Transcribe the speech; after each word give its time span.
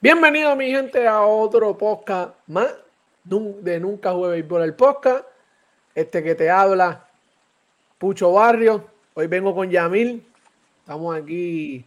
Bienvenido 0.00 0.54
mi 0.54 0.70
gente 0.70 1.08
a 1.08 1.22
otro 1.22 1.76
podcast 1.76 2.32
más 2.46 2.72
de 3.24 3.80
Nunca 3.80 4.12
Jueves 4.12 4.44
por 4.44 4.62
el 4.62 4.72
podcast. 4.74 5.24
Este 5.92 6.22
que 6.22 6.36
te 6.36 6.48
habla, 6.48 7.08
Pucho 7.98 8.32
Barrio. 8.32 8.86
Hoy 9.14 9.26
vengo 9.26 9.52
con 9.56 9.68
Yamil. 9.68 10.24
Estamos 10.78 11.16
aquí 11.16 11.84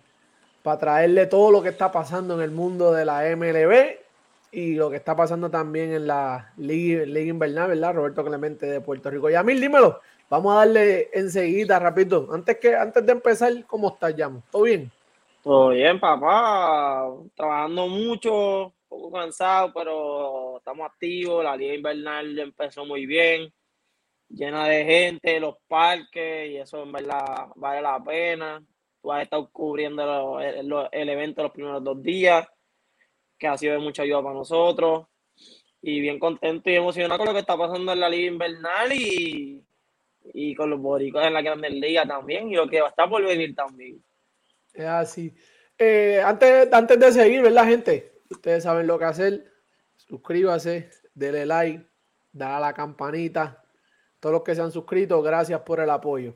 para 0.62 0.78
traerle 0.78 1.26
todo 1.28 1.52
lo 1.52 1.63
que 1.63 1.70
está 1.70 1.89
pasando 1.89 2.34
en 2.34 2.42
el 2.42 2.52
mundo 2.52 2.92
de 2.92 3.05
la 3.05 3.34
MLB 3.34 3.96
y 4.52 4.76
lo 4.76 4.90
que 4.90 4.98
está 4.98 5.16
pasando 5.16 5.50
también 5.50 5.94
en 5.94 6.08
la 6.08 6.52
Liga, 6.58 7.06
Invernal, 7.06 7.70
¿verdad? 7.70 7.94
Roberto 7.94 8.26
Clemente 8.26 8.66
de 8.66 8.82
Puerto 8.82 9.10
Rico. 9.10 9.30
Yamil, 9.30 9.62
dímelo. 9.62 10.02
Vamos 10.30 10.54
a 10.54 10.58
darle 10.58 11.10
enseguida, 11.14 11.80
rápido. 11.80 12.28
Antes, 12.34 12.58
que, 12.58 12.76
antes 12.76 13.06
de 13.06 13.12
empezar, 13.14 13.54
¿cómo 13.68 13.88
estás, 13.88 14.14
Yamo? 14.18 14.44
¿Todo 14.52 14.64
bien? 14.64 14.92
Todo 15.44 15.69
bien, 15.69 15.99
papá. 15.99 17.08
Trabajando 17.35 17.88
mucho, 17.88 18.66
un 18.66 18.73
poco 18.88 19.12
cansado, 19.12 19.73
pero 19.73 20.58
estamos 20.58 20.86
activos. 20.86 21.44
La 21.44 21.58
Liga 21.58 21.73
Invernal 21.73 22.38
empezó 22.38 22.86
muy 22.86 23.08
bien, 23.08 23.52
llena 24.30 24.68
de 24.68 24.85
gente, 24.85 25.40
los 25.40 25.55
parques, 25.68 26.52
y 26.52 26.58
eso 26.58 26.84
en 26.84 26.91
verdad 26.91 27.48
vale 27.55 27.82
la 27.82 28.04
pena. 28.04 28.63
Tú 29.02 29.12
has 29.12 29.23
estado 29.23 29.49
cubriendo 29.52 30.40
el 30.40 31.09
evento 31.09 31.41
los 31.41 31.52
primeros 31.52 31.84
dos 31.84 32.04
días 32.04 32.48
que 33.40 33.48
ha 33.48 33.58
sido 33.58 33.73
de 33.73 33.80
mucha 33.80 34.04
ayuda 34.04 34.21
para 34.21 34.35
nosotros. 34.35 35.08
Y 35.82 35.99
bien 36.02 36.20
contento 36.20 36.70
y 36.70 36.76
emocionado 36.76 37.18
con 37.18 37.27
lo 37.27 37.34
que 37.34 37.40
está 37.40 37.58
pasando 37.58 37.94
en 37.94 37.99
la 37.99 38.10
Liga 38.10 38.32
Invernal 38.32 38.94
y, 38.94 39.63
y 40.35 40.54
con 40.54 40.70
los 40.70 40.80
boricos 40.80 41.26
en 41.26 41.34
la 41.34 41.41
Grandes 41.41 41.73
Liga 41.73 42.05
también 42.05 42.52
y 42.52 42.55
lo 42.55 42.68
que 42.68 42.82
va 42.82 42.88
a 42.88 42.90
estar 42.91 43.10
por 43.10 43.26
venir 43.26 43.55
también. 43.55 43.99
Es 44.74 44.86
así. 44.86 45.34
Eh, 45.78 46.22
antes, 46.24 46.72
antes 46.72 47.00
de 47.00 47.12
seguir, 47.12 47.42
¿verdad, 47.42 47.66
gente? 47.66 48.22
Ustedes 48.30 48.64
saben 48.64 48.88
lo 48.88 48.98
que 49.00 49.06
hacer. 49.06 49.52
Suscríbase, 49.96 50.90
denle 51.14 51.46
like, 51.46 51.86
dale 52.32 52.55
a 52.55 52.60
la 52.60 52.74
campanita. 52.74 53.63
Todos 54.20 54.34
los 54.34 54.44
que 54.44 54.55
se 54.55 54.62
han 54.62 54.72
suscrito, 54.72 55.22
gracias 55.22 55.62
por 55.62 55.80
el 55.80 55.90
apoyo. 55.90 56.36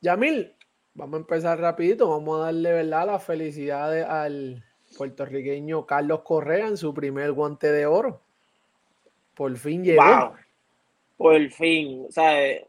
Yamil, 0.00 0.54
vamos 0.94 1.14
a 1.14 1.20
empezar 1.20 1.58
rapidito. 1.58 2.10
Vamos 2.10 2.40
a 2.40 2.44
darle, 2.46 2.72
¿verdad? 2.72 3.06
Las 3.06 3.24
felicidades 3.24 4.06
al, 4.06 4.62
puertorriqueño 4.92 5.86
Carlos 5.86 6.20
Correa 6.22 6.66
en 6.66 6.76
su 6.76 6.92
primer 6.94 7.32
guante 7.32 7.72
de 7.72 7.86
oro. 7.86 8.22
Por 9.34 9.56
fin 9.56 9.84
llegó. 9.84 10.34
Por 11.16 11.50
fin. 11.50 12.04
O 12.08 12.12
sea, 12.12 12.44
eh, 12.44 12.68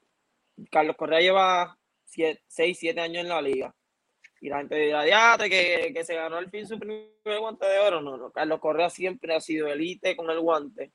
Carlos 0.71 0.95
Correa 0.95 1.19
lleva 1.19 1.77
6, 2.05 2.39
7 2.47 2.99
años 2.99 3.23
en 3.23 3.29
la 3.29 3.41
liga. 3.41 3.75
Y 4.43 4.49
la 4.49 4.57
gente 4.57 4.75
dirá, 4.75 5.37
que, 5.37 5.91
que 5.95 6.03
se 6.03 6.15
ganó 6.15 6.35
al 6.35 6.49
fin 6.49 6.67
su 6.67 6.77
primer 6.77 7.39
guante 7.39 7.65
de 7.65 7.79
oro. 7.79 8.01
No, 8.01 8.17
no, 8.17 8.29
Carlos 8.29 8.59
Correa 8.59 8.89
siempre 8.89 9.33
ha 9.33 9.39
sido 9.39 9.69
elite 9.69 10.17
con 10.17 10.29
el 10.29 10.41
guante. 10.41 10.91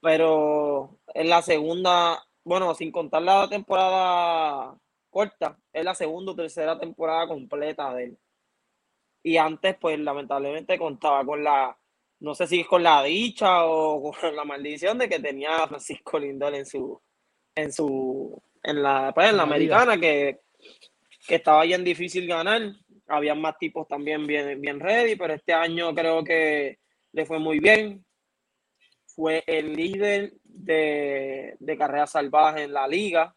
Pero 0.00 0.98
en 1.12 1.28
la 1.28 1.42
segunda, 1.42 2.26
bueno, 2.44 2.74
sin 2.74 2.90
contar 2.90 3.20
la 3.20 3.46
temporada 3.50 4.74
corta, 5.10 5.58
es 5.70 5.84
la 5.84 5.94
segunda 5.94 6.32
o 6.32 6.36
tercera 6.36 6.78
temporada 6.78 7.28
completa 7.28 7.92
de 7.92 8.04
él. 8.04 8.18
Y 9.22 9.36
antes, 9.36 9.76
pues 9.78 9.98
lamentablemente 9.98 10.78
contaba 10.78 11.26
con 11.26 11.44
la, 11.44 11.76
no 12.20 12.34
sé 12.34 12.46
si 12.46 12.60
es 12.60 12.66
con 12.66 12.82
la 12.82 13.02
dicha 13.02 13.66
o 13.66 14.10
con 14.10 14.34
la 14.34 14.44
maldición 14.46 14.96
de 14.96 15.06
que 15.06 15.18
tenía 15.18 15.64
a 15.64 15.68
Francisco 15.68 16.18
Lindor 16.18 16.54
en 16.54 16.64
su, 16.64 16.98
en 17.54 17.70
su, 17.70 18.42
en 18.62 18.82
la, 18.82 19.12
pues, 19.14 19.28
en 19.28 19.36
la 19.36 19.42
americana, 19.42 20.00
que, 20.00 20.40
que 21.28 21.36
estaba 21.36 21.62
bien 21.64 21.84
difícil 21.84 22.26
ganar. 22.26 22.74
Había 23.06 23.34
más 23.34 23.58
tipos 23.58 23.86
también 23.86 24.26
bien, 24.26 24.60
bien 24.60 24.80
ready, 24.80 25.14
pero 25.14 25.34
este 25.34 25.52
año 25.52 25.94
creo 25.94 26.24
que 26.24 26.78
le 27.12 27.26
fue 27.26 27.38
muy 27.38 27.60
bien. 27.60 28.04
Fue 29.06 29.44
el 29.46 29.74
líder 29.74 30.32
de, 30.42 31.54
de 31.58 31.76
carrera 31.76 32.06
salvaje 32.06 32.62
en 32.64 32.72
la 32.72 32.88
liga, 32.88 33.36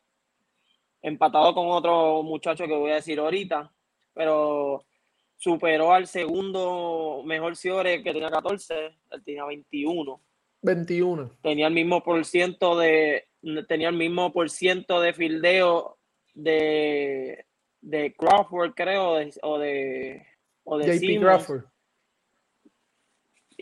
empatado 1.02 1.54
con 1.54 1.68
otro 1.68 2.24
muchacho 2.24 2.66
que 2.66 2.74
voy 2.74 2.92
a 2.92 2.96
decir 2.96 3.20
ahorita, 3.20 3.72
pero 4.14 4.86
superó 5.38 5.92
al 5.92 6.08
segundo 6.08 7.24
mejor 7.26 7.58
Ciore 7.58 8.04
que 8.04 8.14
tenía 8.14 8.30
14, 8.30 8.74
él 9.12 9.24
tenía 9.26 9.44
21. 9.46 10.22
21. 10.62 11.32
Tenía 11.42 11.68
el 11.68 11.74
mismo 11.74 12.04
por 12.04 12.24
ciento 12.24 12.78
de 12.78 13.28
tenía 13.68 13.90
el 13.90 13.96
mismo 13.96 14.32
por 14.32 14.52
ciento 14.52 15.02
de 15.02 15.14
fildeo 15.14 15.98
de, 16.36 17.48
de 17.82 18.14
Crawford, 18.16 18.74
creo, 18.74 19.18
o 19.42 19.58
de 19.58 20.26
o 20.64 20.78
de 20.78 21.00
JP 21.00 21.22
Crawford. 21.22 21.64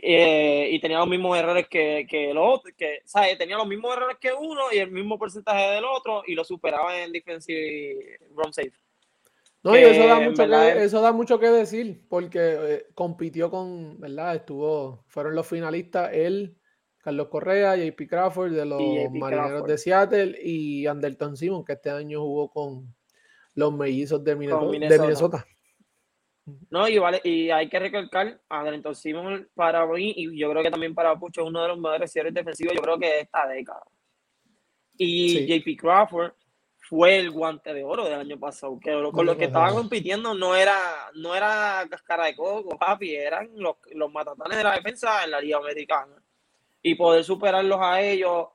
Eh, 0.02 0.70
y 0.72 0.80
tenía 0.80 1.00
los 1.00 1.10
mismos 1.10 1.38
errores 1.38 1.68
que, 1.68 2.08
que 2.10 2.32
el 2.32 2.38
otro, 2.38 2.72
que, 2.78 3.00
¿sabes? 3.04 3.38
Tenía 3.38 3.58
los 3.58 3.68
mismos 3.68 3.96
errores 3.96 4.18
que 4.20 4.32
uno 4.32 4.72
y 4.72 4.78
el 4.78 4.92
mismo 4.92 5.18
porcentaje 5.18 5.72
del 5.72 5.84
otro 5.84 6.24
y 6.26 6.36
lo 6.36 6.46
superaba 6.46 6.98
en 7.02 7.12
defensive 7.12 8.18
run 8.34 8.54
safe. 8.54 8.72
No, 9.62 9.78
y 9.78 9.82
eso 9.82 10.08
da, 10.08 10.22
mucho 10.22 10.48
que, 10.48 10.84
eso 10.84 11.02
da 11.02 11.12
mucho 11.12 11.40
que 11.40 11.48
decir, 11.50 12.02
porque 12.08 12.40
eh, 12.40 12.86
compitió 12.94 13.52
con, 13.52 14.00
¿verdad? 14.00 14.36
Estuvo, 14.36 15.04
fueron 15.10 15.36
los 15.36 15.46
finalistas 15.46 16.12
él, 16.14 16.56
Carlos 17.00 17.28
Correa, 17.28 17.76
JP 17.76 18.08
Crawford 18.08 18.54
de 18.54 18.66
los 18.66 18.82
Marineros 19.12 19.66
de 19.66 19.78
Seattle 19.78 20.38
y 20.42 20.88
Anderton 20.88 21.36
Simon, 21.36 21.66
que 21.66 21.74
este 21.74 21.90
año 21.90 22.22
jugó 22.22 22.50
con 22.50 22.96
los 23.60 23.74
mellizos 23.74 24.24
de 24.24 24.36
Minnesota. 24.36 25.46
No, 26.70 26.88
y, 26.88 26.98
vale, 26.98 27.22
y 27.24 27.50
hay 27.52 27.70
que 27.70 27.80
recalcar 27.80 28.42
a 28.50 28.62
Anderton 28.62 28.96
Simon 28.96 29.48
para 29.54 29.86
mí, 29.86 30.14
y 30.16 30.38
yo 30.38 30.50
creo 30.50 30.64
que 30.64 30.72
también 30.72 30.96
para 30.96 31.18
Pucho, 31.18 31.46
uno 31.46 31.62
de 31.62 31.68
los 31.68 31.78
mejores 31.78 32.12
cierres 32.12 32.34
defensivos, 32.34 32.74
yo 32.74 32.82
creo 32.82 32.98
que 32.98 33.08
de 33.08 33.20
esta 33.22 33.48
década. 33.48 33.84
Y 34.98 35.46
JP 35.46 35.80
Crawford 35.80 36.34
fue 36.78 37.20
el 37.20 37.32
guante 37.32 37.74
de 37.74 37.84
oro 37.84 38.04
del 38.06 38.20
año 38.20 38.40
pasado. 38.40 38.80
Que 38.80 38.92
con 39.14 39.26
los 39.26 39.38
que 39.38 39.46
estaban 39.46 39.76
compitiendo 39.76 40.34
no 40.34 40.56
era, 40.56 40.78
no 41.14 41.36
era 41.36 41.86
cascara 41.90 42.26
de 42.26 42.36
coco, 42.36 42.78
papi, 42.78 43.16
eran 43.16 43.50
los, 43.56 43.76
los 43.94 44.12
matatanes 44.12 44.58
de 44.58 44.64
la 44.64 44.76
defensa 44.76 45.24
en 45.24 45.32
la 45.32 45.40
Liga 45.40 45.58
Americana. 45.58 46.16
Y 46.82 46.96
poder 46.96 47.24
superarlos 47.24 47.80
a 47.80 48.02
ellos, 48.02 48.48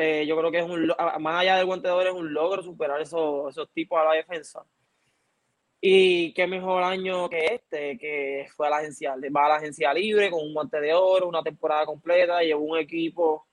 eh, 0.00 0.24
yo 0.28 0.36
creo 0.36 0.52
que 0.52 0.60
es 0.60 0.64
un, 0.64 0.86
más 1.20 1.40
allá 1.40 1.56
del 1.56 1.66
guante 1.66 1.88
de 1.88 1.94
oro, 1.94 2.10
es 2.10 2.14
un 2.14 2.32
logro 2.32 2.62
superar 2.62 3.00
esos, 3.00 3.50
esos 3.50 3.68
tipos 3.72 3.98
a 3.98 4.04
la 4.04 4.12
defensa. 4.12 4.64
Y 5.80 6.32
qué 6.34 6.46
mejor 6.46 6.84
año 6.84 7.28
que 7.28 7.46
este, 7.46 7.98
que 7.98 8.46
fue 8.54 8.68
a 8.68 8.70
la 8.70 8.76
agencia, 8.76 9.16
va 9.36 9.46
a 9.46 9.48
la 9.48 9.56
agencia 9.56 9.92
libre 9.92 10.30
con 10.30 10.40
un 10.40 10.54
guante 10.54 10.80
de 10.80 10.94
oro, 10.94 11.28
una 11.28 11.42
temporada 11.42 11.84
completa, 11.84 12.42
llevó 12.42 12.62
un 12.62 12.78
equipo 12.78 13.48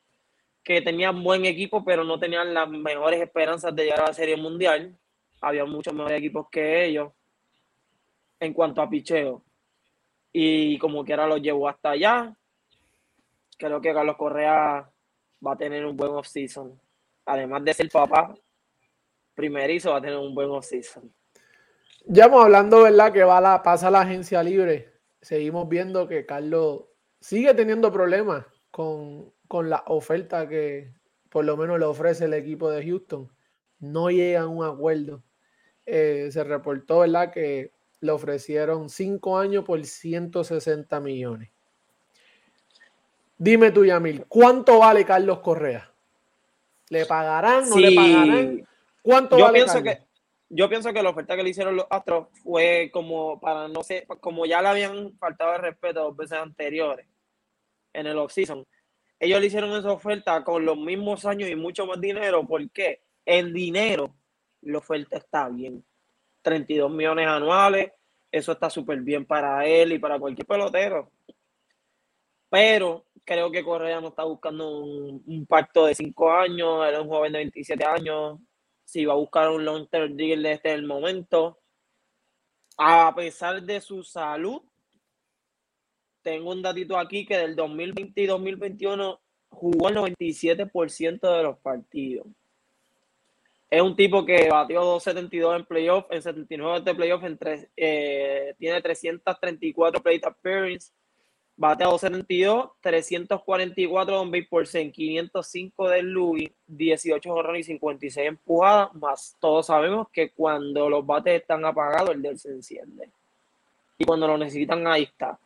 que 0.64 0.82
tenían 0.82 1.24
buen 1.24 1.46
equipo, 1.46 1.84
pero 1.84 2.04
no 2.04 2.20
tenían 2.20 2.54
las 2.54 2.70
mejores 2.70 3.22
esperanzas 3.22 3.76
de 3.76 3.84
llegar 3.84 4.02
a 4.02 4.08
la 4.08 4.14
Serie 4.14 4.38
Mundial. 4.38 4.96
Había 5.42 5.66
muchos 5.66 5.96
mejores 5.96 6.20
equipos 6.20 6.48
que 6.52 6.86
ellos 6.86 7.12
en 8.40 8.54
cuanto 8.54 8.84
a 8.84 8.90
picheo. 8.90 9.44
Y 10.32 10.78
como 10.78 11.04
quiera 11.04 11.26
los 11.26 11.42
llevó 11.42 11.70
hasta 11.70 11.92
allá. 11.92 12.38
Creo 13.58 13.82
que 13.82 13.94
Carlos 13.94 14.18
Correa 14.18 14.92
va 15.46 15.54
a 15.54 15.58
tener 15.58 15.86
un 15.86 15.96
buen 15.96 16.12
off-season. 16.12 16.80
Además 17.26 17.64
de 17.64 17.74
ser 17.74 17.90
papá 17.90 18.34
primerizo, 19.34 19.92
va 19.92 19.98
a 19.98 20.02
tener 20.02 20.18
un 20.18 20.36
buen 20.36 20.50
off-season. 20.50 21.12
Ya 22.08 22.26
hemos 22.26 22.44
hablando, 22.44 22.84
¿verdad? 22.84 23.12
Que 23.12 23.24
va 23.24 23.42
la, 23.42 23.64
pasa 23.64 23.90
la 23.90 24.02
agencia 24.02 24.44
libre. 24.44 24.94
Seguimos 25.22 25.68
viendo 25.68 26.08
que 26.08 26.26
Carlos 26.26 26.86
sigue 27.20 27.54
teniendo 27.54 27.92
problemas 27.92 28.46
con 28.70 29.34
con 29.48 29.70
la 29.70 29.84
oferta 29.88 30.48
que 30.48 30.94
por 31.30 31.46
lo 31.46 31.58
menos 31.58 31.80
le 31.80 31.86
ofrece 31.86 32.26
el 32.26 32.34
equipo 32.34 32.70
de 32.70 32.86
Houston. 32.86 33.30
No 33.80 34.10
llegan 34.10 34.44
a 34.44 34.48
un 34.48 34.66
acuerdo. 34.66 35.24
Eh, 35.86 36.30
se 36.32 36.44
reportó, 36.44 37.00
¿verdad?, 37.00 37.32
que 37.32 37.74
le 38.00 38.12
ofrecieron 38.12 38.90
cinco 38.90 39.38
años 39.38 39.64
por 39.64 39.84
160 39.84 41.00
millones. 41.00 41.52
Dime 43.38 43.72
tú, 43.72 43.86
Yamil, 43.86 44.26
¿cuánto 44.28 44.80
vale 44.80 45.06
Carlos 45.06 45.40
Correa? 45.40 45.92
¿Le 46.90 47.06
pagarán? 47.06 47.70
¿No 47.70 47.78
le 47.78 47.96
pagarán? 47.96 48.68
¿Cuánto 49.02 49.38
yo 49.38 49.46
vale 49.46 49.60
pienso 49.60 49.84
que 49.84 50.00
Yo 50.50 50.70
pienso 50.70 50.94
que 50.94 51.04
la 51.04 51.10
oferta 51.10 51.36
que 51.36 51.44
le 51.44 51.50
hicieron 51.50 51.76
los 51.76 51.88
Astros 51.90 52.28
fue 52.44 52.90
como 52.94 53.40
para 53.40 53.68
no 53.68 53.84
sé, 53.84 54.08
como 54.20 54.46
ya 54.46 54.62
le 54.62 54.70
habían 54.70 55.18
faltado 55.18 55.56
el 55.56 55.62
respeto 55.62 56.04
dos 56.04 56.16
veces 56.16 56.38
anteriores 56.38 57.08
en 57.94 58.08
el 58.08 58.18
offseason 58.18 58.66
ellos 59.20 59.40
le 59.40 59.48
hicieron 59.48 59.72
esa 59.72 59.92
oferta 59.92 60.44
con 60.44 60.66
los 60.66 60.78
mismos 60.78 61.26
años 61.26 61.50
y 61.50 61.56
mucho 61.56 61.86
más 61.86 62.00
dinero, 62.02 62.46
porque 62.46 63.02
el 63.26 63.54
dinero, 63.54 64.14
la 64.62 64.80
oferta 64.80 65.18
está 65.18 65.48
bien. 65.50 65.84
32 66.42 66.92
millones 66.92 67.28
anuales, 67.28 67.92
eso 68.32 68.52
está 68.52 68.70
súper 68.70 69.00
bien 69.02 69.26
para 69.26 69.66
él 69.66 69.94
y 69.94 70.00
para 70.00 70.20
cualquier 70.20 70.46
pelotero. 70.46 71.12
Pero 72.56 73.04
creo 73.26 73.52
que 73.52 73.66
Correa 73.66 74.00
no 74.00 74.08
está 74.08 74.24
buscando 74.24 74.80
un, 74.80 75.46
pacto 75.46 75.88
de 75.88 75.94
5 75.94 76.32
años, 76.32 76.88
era 76.88 77.02
un 77.02 77.10
joven 77.10 77.34
de 77.34 77.40
27 77.40 77.84
años. 77.84 78.40
Si 78.86 79.04
va 79.04 79.12
a 79.12 79.18
buscar 79.18 79.50
un 79.50 79.66
long 79.66 79.90
term 79.90 80.16
deal 80.16 80.42
de 80.42 80.54
este 80.54 80.72
el 80.72 80.86
momento, 80.86 81.60
a 82.78 83.14
pesar 83.14 83.62
de 83.62 83.82
su 83.82 84.06
salud, 84.06 84.62
tengo 86.22 86.52
un 86.52 86.62
datito 86.62 86.98
aquí 86.98 87.26
que 87.26 87.38
del 87.38 87.58
2020 87.58 88.22
y 88.22 88.26
2021 88.26 89.20
jugó 89.50 89.90
el 89.90 89.96
97% 89.98 91.36
de 91.36 91.44
los 91.44 91.58
partidos. 91.58 92.26
Es 93.70 93.82
un 93.82 93.98
tipo 93.98 94.26
que 94.26 94.48
batió 94.48 94.80
272 94.80 95.58
en 95.58 95.66
playoff, 95.66 96.06
en 96.10 96.22
79 96.22 96.80
de 96.86 96.96
playoff, 96.96 97.22
eh, 97.76 98.56
tiene 98.58 98.82
334 98.82 100.02
plate 100.02 100.26
appearances, 100.26 100.94
bate 101.58 101.84
a 101.84 101.88
272, 101.88 102.72
344 102.82 104.22
on 104.22 104.32
base 104.32 104.48
por 104.50 104.68
505 104.68 105.90
del 105.90 106.12
Louis, 106.12 106.52
18 106.68 107.30
jorrones 107.30 107.62
y 107.62 107.72
56 107.74 108.28
empujadas, 108.28 108.94
más 108.94 109.36
todos 109.40 109.68
sabemos 109.68 110.08
que 110.12 110.32
cuando 110.32 110.90
los 110.90 111.06
bates 111.06 111.42
están 111.42 111.64
apagados, 111.66 112.12
el 112.12 112.22
del 112.22 112.38
se 112.38 112.50
enciende. 112.50 113.10
Y 113.98 114.06
cuando 114.06 114.28
lo 114.28 114.38
necesitan, 114.38 114.86
ahí 114.88 115.04
está. 115.04 115.40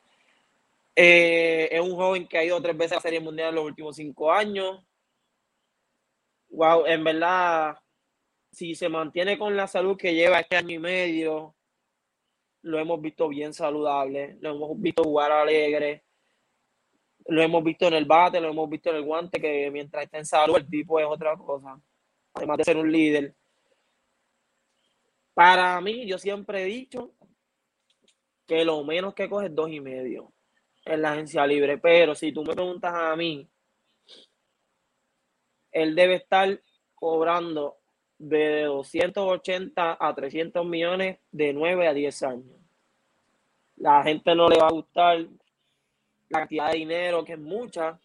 Eh, 0.96 1.70
es 1.72 1.80
un 1.80 1.96
joven 1.96 2.28
que 2.28 2.38
ha 2.38 2.44
ido 2.44 2.62
tres 2.62 2.76
veces 2.76 2.94
a 2.94 2.96
la 2.96 3.02
Serie 3.02 3.20
Mundial 3.20 3.50
en 3.50 3.56
los 3.56 3.66
últimos 3.66 3.96
cinco 3.96 4.32
años. 4.32 4.84
Wow, 6.50 6.88
en 6.88 7.04
verdad, 7.04 7.78
si 8.52 8.74
se 8.74 8.90
mantiene 8.90 9.38
con 9.38 9.56
la 9.56 9.68
salud 9.68 9.96
que 9.96 10.16
lleva 10.16 10.40
este 10.40 10.58
año 10.58 10.76
y 10.76 10.80
medio, 10.80 11.56
lo 12.62 12.80
hemos 12.80 13.02
visto 13.02 13.28
bien 13.28 13.54
saludable, 13.54 14.38
lo 14.42 14.52
hemos 14.52 14.80
visto 14.80 15.04
jugar 15.04 15.32
alegre, 15.32 16.04
lo 17.28 17.42
hemos 17.42 17.64
visto 17.64 17.88
en 17.88 17.94
el 17.94 18.06
bate, 18.06 18.42
lo 18.42 18.50
hemos 18.50 18.70
visto 18.70 18.90
en 18.90 18.98
el 18.98 19.04
guante, 19.04 19.40
que 19.40 19.70
mientras 19.72 20.04
está 20.04 20.18
en 20.18 20.26
salud 20.26 20.58
el 20.58 20.70
tipo 20.70 21.00
es 21.00 21.06
otra 21.06 21.38
cosa, 21.38 21.80
además 22.34 22.58
de 22.58 22.64
ser 22.64 22.78
un 22.78 22.92
líder. 22.92 23.36
Para 25.34 25.80
mí, 25.80 26.06
yo 26.06 26.18
siempre 26.18 26.64
he 26.64 26.66
dicho 26.66 27.14
que 28.46 28.66
lo 28.66 28.84
menos 28.84 29.14
que 29.14 29.30
coge 29.30 29.46
es 29.46 29.56
dos 29.56 29.72
y 29.72 29.80
medio 29.80 30.34
en 30.86 31.02
la 31.02 31.14
agencia 31.14 31.46
libre, 31.46 31.78
pero 31.78 32.16
si 32.16 32.32
tú 32.32 32.44
me 32.44 32.56
preguntas 32.56 32.94
a 32.94 33.16
mí, 33.16 33.48
él 35.72 35.96
debe 35.96 36.16
estar 36.16 36.62
cobrando 36.96 37.79
de 38.19 38.63
280 38.63 39.98
a 40.00 40.13
300 40.13 40.66
millones 40.66 41.18
de 41.31 41.54
9 41.54 41.88
a 41.88 41.94
10 41.94 42.24
años. 42.24 42.57
La 43.77 44.04
gente 44.04 44.36
no 44.36 44.50
le 44.50 44.57
va 44.57 44.68
a 44.68 44.71
gustar 44.71 45.25
la 46.27 46.39
cantidad 46.39 46.71
de 46.71 46.77
dinero, 46.77 47.24
que 47.24 47.33
es 47.33 47.39
mucha, 47.39 47.98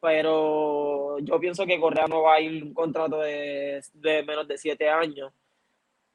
pero 0.00 1.20
yo 1.20 1.38
pienso 1.38 1.64
que 1.64 1.78
Correa 1.78 2.08
no 2.08 2.22
va 2.22 2.34
a 2.34 2.40
ir 2.40 2.62
un 2.64 2.74
contrato 2.74 3.20
de, 3.20 3.80
menos 4.26 4.48
de 4.48 4.58
7 4.58 4.90
años. 4.90 5.32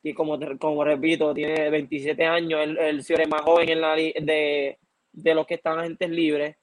Y 0.03 0.13
como, 0.13 0.37
como 0.59 0.83
repito, 0.83 1.33
tiene 1.33 1.69
27 1.69 2.25
años, 2.25 2.61
el, 2.61 2.77
el 2.77 3.03
señor 3.03 3.27
más 3.29 3.41
joven 3.41 3.69
en 3.69 3.81
la, 3.81 3.95
de, 3.95 4.77
de 5.13 5.35
los 5.35 5.47
que 5.47 5.55
están 5.55 5.79
agentes 5.79 6.09
libres. 6.09 6.57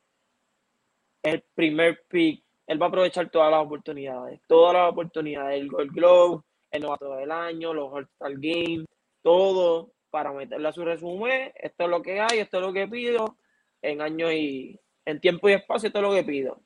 El 1.22 1.42
primer 1.54 2.02
pick 2.06 2.43
él 2.66 2.80
va 2.80 2.86
a 2.86 2.88
aprovechar 2.88 3.30
todas 3.30 3.50
las 3.50 3.64
oportunidades, 3.64 4.40
todas 4.48 4.74
las 4.74 4.90
oportunidades, 4.90 5.60
el 5.60 5.68
Gold 5.68 5.92
Glove, 5.92 6.42
el 6.70 6.82
novato 6.82 7.14
del 7.16 7.30
año, 7.30 7.74
los 7.74 7.92
All-Star 7.92 8.32
Games, 8.32 8.86
todo 9.22 9.92
para 10.10 10.32
meterle 10.32 10.68
a 10.68 10.72
su 10.72 10.84
resumen. 10.84 11.52
Esto 11.54 11.84
es 11.84 11.90
lo 11.90 12.02
que 12.02 12.20
hay, 12.20 12.38
esto 12.38 12.58
es 12.58 12.62
lo 12.62 12.72
que 12.72 12.88
pido 12.88 13.36
en 13.82 14.00
años 14.00 14.32
y 14.32 14.80
en 15.04 15.20
tiempo 15.20 15.48
y 15.48 15.52
espacio, 15.52 15.88
esto 15.88 15.98
es 15.98 16.02
lo 16.02 16.14
que 16.14 16.24
pido. 16.24 16.60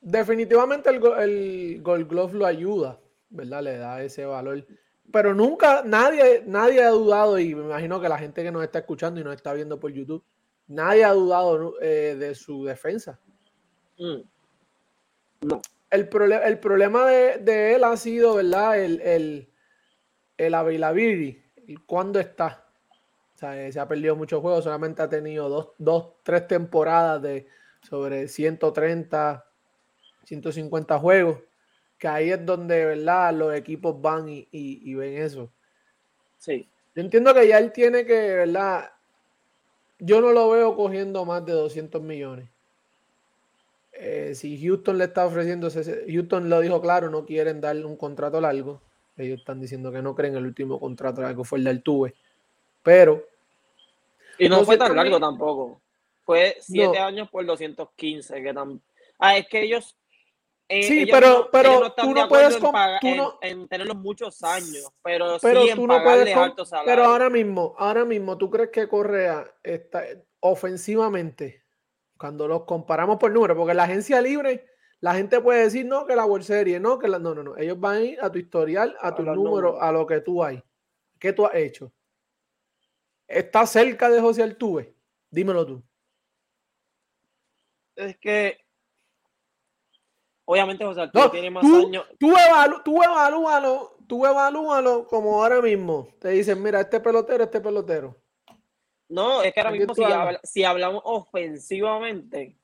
Definitivamente 0.00 0.90
el, 0.90 1.04
el 1.20 1.82
Gold 1.82 2.08
Glove 2.08 2.34
lo 2.34 2.46
ayuda, 2.46 2.98
¿verdad? 3.28 3.62
Le 3.62 3.76
da 3.76 4.02
ese 4.02 4.24
valor. 4.24 4.66
Pero 5.12 5.34
nunca, 5.34 5.82
nadie, 5.84 6.42
nadie 6.46 6.82
ha 6.82 6.88
dudado, 6.88 7.38
y 7.38 7.54
me 7.54 7.64
imagino 7.64 8.00
que 8.00 8.08
la 8.08 8.18
gente 8.18 8.42
que 8.42 8.50
nos 8.50 8.62
está 8.62 8.80
escuchando 8.80 9.20
y 9.20 9.24
nos 9.24 9.34
está 9.34 9.52
viendo 9.52 9.78
por 9.78 9.92
YouTube, 9.92 10.24
nadie 10.66 11.04
ha 11.04 11.12
dudado 11.12 11.74
eh, 11.80 12.16
de 12.18 12.34
su 12.34 12.64
defensa. 12.64 13.20
Mm. 13.98 14.22
No. 15.42 15.60
El, 15.90 16.08
el 16.44 16.58
problema 16.58 17.06
de, 17.06 17.74
él 17.74 17.84
ha 17.84 17.96
sido, 17.96 18.36
¿verdad? 18.36 18.80
El, 18.80 19.00
el, 19.02 19.52
el 20.38 20.54
availability, 20.54 21.42
cuándo 21.86 22.18
está. 22.18 22.66
O 23.34 23.38
sea, 23.38 23.60
eh, 23.60 23.72
se 23.72 23.80
ha 23.80 23.88
perdido 23.88 24.16
muchos 24.16 24.40
juegos, 24.40 24.64
solamente 24.64 25.02
ha 25.02 25.08
tenido 25.08 25.48
dos, 25.48 25.72
dos, 25.78 26.14
tres 26.22 26.46
temporadas 26.46 27.20
de 27.20 27.46
sobre 27.82 28.28
130, 28.28 29.44
150 30.24 30.98
juegos, 30.98 31.40
que 31.98 32.08
ahí 32.08 32.30
es 32.30 32.46
donde, 32.46 32.86
¿verdad? 32.86 33.34
Los 33.34 33.54
equipos 33.54 34.00
van 34.00 34.28
y, 34.28 34.48
y 34.50 34.94
ven 34.94 35.18
eso. 35.22 35.52
Sí. 36.38 36.68
Yo 36.94 37.02
entiendo 37.02 37.34
que 37.34 37.48
ya 37.48 37.58
él 37.58 37.72
tiene 37.72 38.04
que, 38.04 38.34
¿verdad? 38.34 38.92
Yo 39.98 40.20
no 40.20 40.32
lo 40.32 40.50
veo 40.50 40.74
cogiendo 40.74 41.24
más 41.24 41.44
de 41.44 41.52
200 41.52 42.02
millones. 42.02 42.51
Eh, 44.04 44.34
si 44.34 44.60
Houston 44.60 44.98
le 44.98 45.04
está 45.04 45.24
ofreciendo, 45.24 45.68
Houston 45.70 46.50
lo 46.50 46.60
dijo 46.60 46.80
claro, 46.80 47.08
no 47.08 47.24
quieren 47.24 47.60
darle 47.60 47.84
un 47.84 47.96
contrato 47.96 48.40
largo. 48.40 48.82
Ellos 49.16 49.38
están 49.38 49.60
diciendo 49.60 49.92
que 49.92 50.02
no 50.02 50.16
creen 50.16 50.34
el 50.34 50.44
último 50.44 50.80
contrato 50.80 51.22
largo 51.22 51.44
fue 51.44 51.58
el 51.58 51.64
del 51.64 51.84
Tuve. 51.84 52.12
Pero. 52.82 53.24
Y 54.38 54.48
no, 54.48 54.64
fue 54.64 54.76
tan 54.76 54.96
largo 54.96 55.20
tampoco. 55.20 55.80
Fue 56.24 56.56
siete 56.58 56.98
años 56.98 57.30
por 57.30 57.46
215. 57.46 58.42
Que 58.42 58.52
tan... 58.52 58.82
Ah, 59.20 59.36
es 59.36 59.46
que 59.46 59.62
ellos. 59.62 59.96
Eh, 60.68 60.82
sí, 60.82 61.06
pero, 61.06 61.48
pero 61.52 61.92
tú 61.92 62.12
no 62.12 62.26
puedes. 62.26 62.58
En, 63.42 63.68
tenerlos 63.68 63.96
muchos 63.98 64.42
años, 64.42 64.90
pero, 65.04 65.36
pero 65.40 65.62
sí 65.62 65.70
tú 65.76 65.86
no 65.86 66.02
puedes. 66.02 66.36
Pero 66.84 67.04
ahora 67.04 67.30
mismo, 67.30 67.76
ahora 67.78 68.04
mismo, 68.04 68.36
¿tú 68.36 68.50
crees 68.50 68.70
que 68.70 68.88
Correa 68.88 69.48
está 69.62 70.02
ofensivamente? 70.40 71.61
Cuando 72.22 72.46
los 72.46 72.62
comparamos 72.66 73.16
por 73.18 73.32
número, 73.32 73.56
porque 73.56 73.74
la 73.74 73.82
agencia 73.82 74.22
libre, 74.22 74.64
la 75.00 75.12
gente 75.12 75.40
puede 75.40 75.64
decir, 75.64 75.84
no, 75.84 76.06
que 76.06 76.14
la 76.14 76.24
World 76.24 76.46
Series, 76.46 76.80
no, 76.80 76.96
que 76.96 77.08
la... 77.08 77.18
No, 77.18 77.34
no, 77.34 77.42
no. 77.42 77.56
Ellos 77.56 77.80
van 77.80 77.96
a 77.96 78.00
ir 78.00 78.18
a 78.22 78.30
tu 78.30 78.38
historial, 78.38 78.96
a 79.00 79.12
tu 79.12 79.24
número, 79.24 79.82
a 79.82 79.90
lo 79.90 80.06
que 80.06 80.20
tú 80.20 80.44
hay. 80.44 80.62
¿Qué 81.18 81.32
tú 81.32 81.44
has 81.44 81.56
hecho? 81.56 81.92
¿Estás 83.26 83.70
cerca 83.70 84.08
de 84.08 84.20
José 84.20 84.44
Altuve? 84.44 84.94
Dímelo 85.30 85.66
tú. 85.66 85.82
Es 87.96 88.16
que 88.18 88.56
obviamente 90.44 90.84
José 90.84 91.00
Altuve 91.00 91.28
tiene 91.30 91.50
más 91.50 91.64
años. 91.64 92.06
Tú, 92.20 92.28
evalú, 92.28 92.76
tú 92.84 93.02
evalúalo, 93.02 93.96
tú 94.06 94.24
evalúalo 94.24 95.08
como 95.08 95.42
ahora 95.42 95.60
mismo. 95.60 96.14
Te 96.20 96.28
dicen, 96.28 96.62
mira, 96.62 96.80
este 96.82 97.00
pelotero, 97.00 97.42
este 97.42 97.60
pelotero. 97.60 98.21
No, 99.12 99.42
es 99.42 99.52
que 99.52 99.60
ahora 99.60 99.72
mismo 99.72 99.94
si, 100.42 100.64
hablamos 100.64 101.02
ofensivamente, 101.04 102.56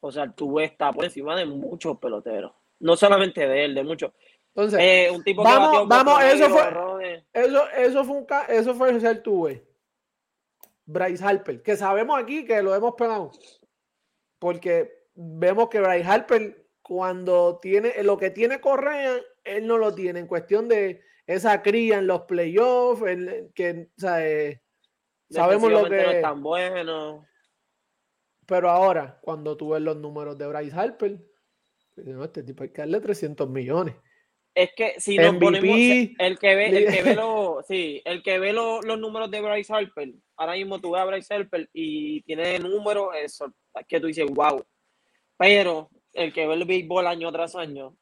o 0.00 0.10
sea, 0.10 0.28
tú 0.32 0.58
está 0.58 0.92
por 0.92 1.04
encima 1.04 1.36
de 1.36 1.46
muchos 1.46 1.98
peloteros. 1.98 2.52
No 2.80 2.96
solamente 2.96 3.46
de 3.46 3.64
él, 3.64 3.74
de 3.76 3.84
muchos. 3.84 4.12
Entonces, 4.48 4.80
eh, 4.82 5.08
un 5.12 5.22
tipo 5.22 5.44
vamos, 5.44 5.86
vamos, 5.86 6.20
eso 6.24 6.50
fue, 6.50 7.24
eso, 7.32 7.70
eso 7.70 8.04
fue 8.04 8.16
un 8.16 8.26
eso 8.48 8.74
fue 8.74 8.90
el 8.90 9.22
tuve. 9.22 9.64
Bryce 10.84 11.24
Harper, 11.24 11.62
que 11.62 11.76
sabemos 11.76 12.20
aquí 12.20 12.44
que 12.44 12.60
lo 12.60 12.74
hemos 12.74 12.94
pegado. 12.96 13.30
Porque 14.40 15.06
vemos 15.14 15.68
que 15.68 15.80
Bryce 15.80 16.08
Harper, 16.08 16.66
cuando 16.82 17.60
tiene 17.62 18.02
lo 18.02 18.18
que 18.18 18.30
tiene 18.30 18.60
Correa, 18.60 19.20
él 19.44 19.66
no 19.68 19.78
lo 19.78 19.94
tiene 19.94 20.18
en 20.18 20.26
cuestión 20.26 20.66
de 20.66 21.02
esa 21.26 21.62
cría 21.62 21.98
en 21.98 22.08
los 22.08 22.22
playoffs, 22.22 23.04
que, 23.54 23.90
o 23.96 24.00
sea, 24.00 24.26
eh, 24.26 24.63
Sabemos 25.30 25.70
lo 25.70 25.84
que. 25.84 26.02
No 26.02 26.10
es 26.10 26.22
tan 26.22 26.42
bueno. 26.42 27.26
Pero 28.46 28.70
ahora, 28.70 29.18
cuando 29.22 29.56
tú 29.56 29.70
ves 29.70 29.82
los 29.82 29.96
números 29.96 30.36
de 30.36 30.46
Bryce 30.46 30.76
Harper, 30.76 31.18
este 31.96 32.42
tipo 32.42 32.62
hay 32.62 32.70
que 32.70 32.82
darle 32.82 33.00
300 33.00 33.48
millones. 33.48 33.96
Es 34.54 34.70
que 34.76 35.00
si 35.00 35.16
nos 35.16 35.36
ponemos 35.36 35.76
el 35.76 36.38
que 36.38 36.54
ve, 36.54 36.66
el 36.66 36.92
que 36.92 37.02
ve, 37.02 37.16
sí, 37.68 38.02
el 38.04 38.22
que 38.22 38.38
ve 38.38 38.52
los 38.52 38.84
números 38.84 39.30
de 39.30 39.40
Bryce 39.40 39.72
Harper, 39.72 40.12
ahora 40.36 40.52
mismo 40.52 40.80
tú 40.80 40.92
ves 40.92 41.02
a 41.02 41.04
Bryce 41.06 41.34
Harper 41.34 41.68
y 41.72 42.22
tiene 42.22 42.60
números, 42.60 43.08
eso, 43.20 43.52
es 43.74 43.86
que 43.86 43.98
tú 43.98 44.06
dices, 44.06 44.26
wow. 44.30 44.64
Pero 45.36 45.90
el 46.12 46.32
que 46.32 46.46
ve 46.46 46.54
el 46.54 46.64
béisbol 46.64 47.06
año 47.06 47.32
tras 47.32 47.56
año, 47.56 47.96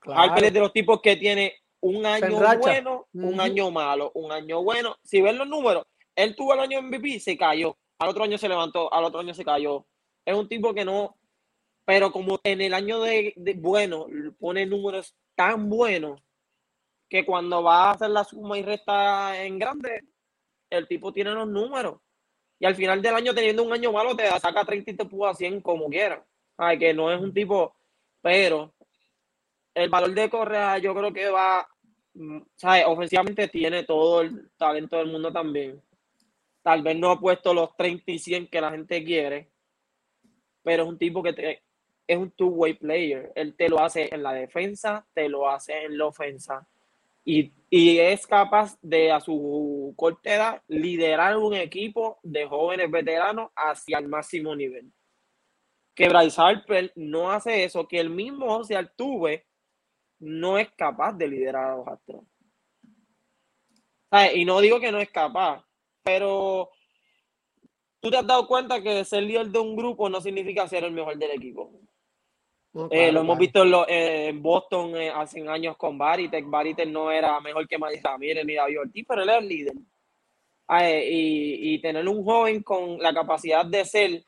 Harper 0.00 0.44
es 0.44 0.52
de 0.54 0.60
los 0.60 0.72
tipos 0.72 1.02
que 1.02 1.16
tiene 1.16 1.54
un 1.80 2.06
año 2.06 2.38
bueno, 2.58 3.08
un 3.12 3.40
año 3.40 3.70
malo, 3.70 4.12
un 4.14 4.32
año 4.32 4.62
bueno. 4.62 4.96
Si 5.02 5.20
ven 5.20 5.36
los 5.36 5.46
números, 5.46 5.86
él 6.16 6.36
tuvo 6.36 6.54
el 6.54 6.60
año 6.60 6.82
MVP, 6.82 7.20
se 7.20 7.36
cayó. 7.36 7.76
Al 7.98 8.08
otro 8.08 8.24
año 8.24 8.38
se 8.38 8.48
levantó, 8.48 8.92
al 8.92 9.04
otro 9.04 9.20
año 9.20 9.34
se 9.34 9.44
cayó. 9.44 9.86
Es 10.24 10.34
un 10.34 10.48
tipo 10.48 10.74
que 10.74 10.84
no, 10.84 11.16
pero 11.84 12.12
como 12.12 12.40
en 12.44 12.60
el 12.60 12.74
año 12.74 13.00
de, 13.00 13.34
bueno, 13.58 14.06
pone 14.38 14.66
números 14.66 15.14
tan 15.34 15.68
buenos 15.68 16.20
que 17.08 17.24
cuando 17.24 17.62
va 17.62 17.84
a 17.84 17.90
hacer 17.92 18.10
la 18.10 18.24
suma 18.24 18.58
y 18.58 18.62
resta 18.62 19.42
en 19.44 19.58
grande, 19.58 20.02
el 20.70 20.88
tipo 20.88 21.12
tiene 21.12 21.32
los 21.32 21.48
números. 21.48 22.00
Y 22.58 22.66
al 22.66 22.76
final 22.76 23.02
del 23.02 23.14
año, 23.14 23.34
teniendo 23.34 23.62
un 23.62 23.72
año 23.72 23.92
malo, 23.92 24.16
te 24.16 24.28
saca 24.40 24.64
30 24.64 24.92
y 24.92 24.96
te 24.96 25.04
pudo 25.04 25.26
a 25.26 25.34
100 25.34 25.60
como 25.60 25.88
quiera. 25.88 26.24
Ay, 26.56 26.78
que 26.78 26.94
no 26.94 27.10
es 27.12 27.20
un 27.20 27.34
tipo, 27.34 27.74
pero 28.20 28.72
el 29.74 29.90
valor 29.90 30.14
de 30.14 30.30
Correa 30.30 30.78
yo 30.78 30.94
creo 30.94 31.12
que 31.12 31.28
va, 31.28 31.66
mm, 32.14 32.40
¿sabes? 32.56 32.84
Ofensivamente 32.86 33.48
tiene 33.48 33.84
todo 33.84 34.22
el 34.22 34.50
talento 34.56 34.96
del 34.96 35.08
mundo 35.08 35.32
también. 35.32 35.82
Tal 36.62 36.82
vez 36.82 36.96
no 36.96 37.10
ha 37.10 37.20
puesto 37.20 37.52
los 37.52 37.76
30 37.76 38.10
y 38.12 38.18
100 38.18 38.48
que 38.48 38.60
la 38.60 38.70
gente 38.70 39.04
quiere, 39.04 39.50
pero 40.62 40.84
es 40.84 40.88
un 40.88 40.98
tipo 40.98 41.22
que 41.22 41.60
es 42.06 42.18
un 42.18 42.30
two-way 42.30 42.74
player. 42.74 43.32
Él 43.34 43.54
te 43.56 43.68
lo 43.68 43.80
hace 43.80 44.14
en 44.14 44.22
la 44.22 44.32
defensa, 44.32 45.06
te 45.12 45.28
lo 45.28 45.48
hace 45.48 45.84
en 45.84 45.98
la 45.98 46.06
ofensa. 46.06 46.66
Y, 47.24 47.52
y, 47.70 47.98
es 47.98 48.26
capaz 48.26 48.76
de, 48.82 49.12
a 49.12 49.20
su 49.20 49.94
corta 49.96 50.34
edad, 50.34 50.62
liderar 50.66 51.36
un 51.36 51.54
equipo 51.54 52.18
de 52.22 52.46
jóvenes 52.46 52.90
veteranos 52.90 53.50
hacia 53.54 53.98
el 53.98 54.08
máximo 54.08 54.56
nivel. 54.56 54.92
Que 55.94 56.08
Bryce 56.08 56.40
Harper 56.40 56.92
no 56.96 57.30
hace 57.30 57.62
eso, 57.62 57.86
que 57.86 58.00
el 58.00 58.10
mismo 58.10 58.48
José 58.48 58.74
Altuve 58.74 59.46
no 60.18 60.58
es 60.58 60.70
capaz 60.72 61.12
de 61.12 61.28
liderar 61.28 61.70
a 61.70 61.76
los 61.76 61.88
Astros. 61.88 62.24
Y 64.34 64.44
no 64.44 64.60
digo 64.60 64.80
que 64.80 64.92
no 64.92 64.98
es 64.98 65.10
capaz, 65.10 65.64
pero 66.02 66.70
tú 68.00 68.10
te 68.10 68.16
has 68.16 68.26
dado 68.26 68.46
cuenta 68.46 68.82
que 68.82 69.04
ser 69.04 69.22
líder 69.22 69.48
de 69.48 69.58
un 69.58 69.76
grupo 69.76 70.08
no 70.08 70.20
significa 70.20 70.68
ser 70.68 70.84
el 70.84 70.92
mejor 70.92 71.16
del 71.16 71.30
equipo. 71.32 71.70
Eh, 72.90 73.12
lo 73.12 73.20
hemos 73.20 73.36
visto 73.36 73.62
en, 73.86 74.42
Boston 74.42 74.96
eh, 74.96 75.10
hace 75.10 75.46
años 75.46 75.76
con 75.76 75.98
Baritek. 75.98 76.48
Baritek 76.48 76.88
no 76.88 77.10
era 77.10 77.38
mejor 77.40 77.68
que 77.68 77.76
María 77.76 78.00
Ramírez 78.02 78.46
ni 78.46 78.54
David 78.54 78.80
Ortiz, 78.80 79.04
pero 79.06 79.22
él 79.22 79.28
era 79.28 79.38
el 79.38 79.48
líder. 79.48 79.74
Ah, 80.66 80.88
eh, 80.88 81.06
y, 81.10 81.78
tener 81.82 82.08
un 82.08 82.24
joven 82.24 82.62
con 82.62 82.98
la 82.98 83.12
capacidad 83.12 83.66
de 83.66 83.84
ser 83.84 84.24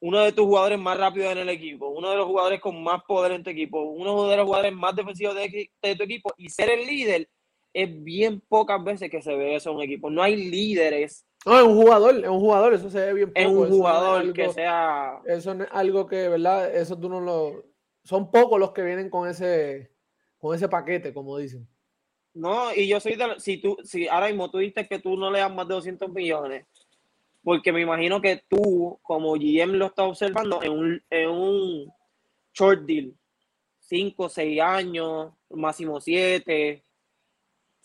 uno 0.00 0.20
de 0.20 0.32
tus 0.32 0.44
jugadores 0.44 0.78
más 0.78 0.98
rápidos 0.98 1.32
en 1.32 1.38
el 1.38 1.48
equipo, 1.48 1.88
uno 1.88 2.10
de 2.10 2.16
los 2.16 2.26
jugadores 2.26 2.60
con 2.60 2.82
más 2.82 3.02
poder 3.04 3.32
en 3.32 3.42
tu 3.42 3.48
equipo, 3.48 3.80
uno 3.80 4.28
de 4.28 4.36
los 4.36 4.44
jugadores 4.44 4.74
más 4.74 4.94
defensivos 4.94 5.34
de, 5.34 5.70
de 5.80 5.96
tu 5.96 6.02
equipo 6.02 6.34
y 6.36 6.50
ser 6.50 6.70
el 6.70 6.86
líder 6.86 7.28
es 7.72 8.02
bien 8.02 8.40
pocas 8.40 8.82
veces 8.82 9.10
que 9.10 9.22
se 9.22 9.34
ve 9.34 9.56
eso 9.56 9.70
en 9.70 9.76
un 9.76 9.82
equipo. 9.82 10.10
No 10.10 10.22
hay 10.22 10.36
líderes. 10.36 11.26
No, 11.44 11.58
es 11.58 11.64
un 11.64 11.74
jugador, 11.74 12.16
es 12.16 12.28
un 12.28 12.40
jugador, 12.40 12.74
eso 12.74 12.90
se 12.90 13.00
ve 13.00 13.14
bien 13.14 13.32
poco. 13.32 13.40
Es 13.40 13.48
un 13.48 13.68
jugador 13.68 14.32
que 14.32 14.48
sea. 14.50 15.20
Eso 15.24 15.52
es 15.52 15.68
algo 15.72 16.06
que, 16.06 16.28
¿verdad? 16.28 16.74
Eso 16.74 16.98
tú 16.98 17.08
no 17.08 17.20
lo. 17.20 17.64
Son 18.04 18.30
pocos 18.30 18.58
los 18.58 18.72
que 18.72 18.82
vienen 18.82 19.10
con 19.10 19.28
ese, 19.28 19.90
con 20.38 20.54
ese 20.54 20.68
paquete, 20.68 21.12
como 21.12 21.38
dicen. 21.38 21.66
No, 22.34 22.74
y 22.74 22.88
yo 22.88 23.00
soy 23.00 23.16
de. 23.16 23.38
Si 23.38 23.58
tú, 23.58 23.76
si 23.82 24.06
ahora 24.06 24.28
mismo 24.28 24.50
tú 24.50 24.58
dices 24.58 24.88
que 24.88 24.98
tú 24.98 25.16
no 25.16 25.30
le 25.30 25.40
das 25.40 25.52
más 25.52 25.66
de 25.66 25.74
200 25.74 26.10
millones, 26.10 26.66
porque 27.42 27.72
me 27.72 27.80
imagino 27.80 28.20
que 28.20 28.42
tú, 28.48 28.98
como 29.02 29.32
GM, 29.34 29.76
lo 29.78 29.86
estás 29.86 30.06
observando 30.06 30.62
en 30.62 30.72
un, 30.72 31.02
en 31.10 31.30
un 31.30 31.92
short 32.52 32.82
deal. 32.82 33.14
5, 33.80 34.28
6 34.28 34.60
años, 34.60 35.32
máximo 35.50 36.00
7 36.00 36.82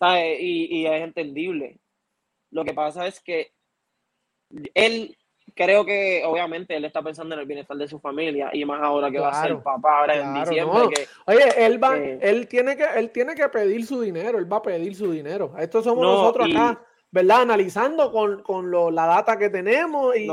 y, 0.02 0.86
es 0.86 1.02
entendible. 1.02 1.80
Lo 2.52 2.64
que 2.64 2.74
pasa 2.74 3.08
es 3.08 3.20
que 3.20 3.52
él, 4.74 5.18
creo 5.56 5.86
que 5.86 6.24
obviamente 6.26 6.76
él 6.76 6.86
está 6.86 7.02
pensando 7.02 7.36
en 7.36 7.42
el 7.42 7.48
bienestar 7.48 7.78
de 7.78 7.88
su 7.88 8.00
familia 8.00 8.50
y 8.54 8.64
más 8.66 8.82
ahora 8.82 9.12
que 9.12 9.20
va 9.20 9.30
a 9.30 9.44
ser 9.44 9.62
papá 9.62 10.00
ahora 10.00 10.16
en 10.16 10.34
diciembre. 10.34 11.08
Oye, 11.26 11.66
él 11.66 11.84
va, 11.84 11.98
él 11.98 12.48
tiene 12.48 12.78
que, 12.78 12.86
él 12.96 13.12
tiene 13.12 13.36
que 13.36 13.48
pedir 13.50 13.86
su 13.86 14.02
dinero, 14.02 14.38
él 14.38 14.52
va 14.52 14.58
a 14.58 14.62
pedir 14.62 14.96
su 14.96 15.12
dinero. 15.12 15.54
Esto 15.58 15.82
somos 15.82 16.04
nosotros 16.04 16.50
acá, 16.50 16.82
¿verdad? 17.12 17.42
Analizando 17.42 18.12
con, 18.12 18.72
la 18.96 19.06
data 19.06 19.38
que 19.38 19.50
tenemos 19.50 20.16
y, 20.16 20.28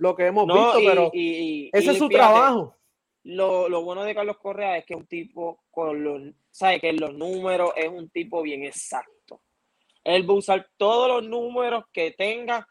lo 0.00 0.14
que 0.14 0.26
hemos 0.26 0.46
visto, 0.46 0.78
pero 0.84 1.10
ese 1.12 1.90
es 1.90 1.98
su 1.98 2.08
trabajo. 2.08 2.76
Lo, 3.24 3.68
lo, 3.68 3.82
bueno 3.82 4.04
de 4.04 4.14
Carlos 4.14 4.38
Correa 4.38 4.78
es 4.78 4.86
que 4.86 4.94
es 4.94 5.00
un 5.00 5.06
tipo 5.06 5.64
con 5.70 6.02
los 6.02 6.22
sabe 6.58 6.80
que 6.80 6.92
los 6.92 7.14
números 7.14 7.70
es 7.76 7.88
un 7.88 8.10
tipo 8.10 8.42
bien 8.42 8.64
exacto. 8.64 9.40
Él 10.02 10.28
va 10.28 10.34
a 10.34 10.38
usar 10.38 10.68
todos 10.76 11.08
los 11.08 11.28
números 11.28 11.84
que 11.92 12.10
tenga. 12.18 12.66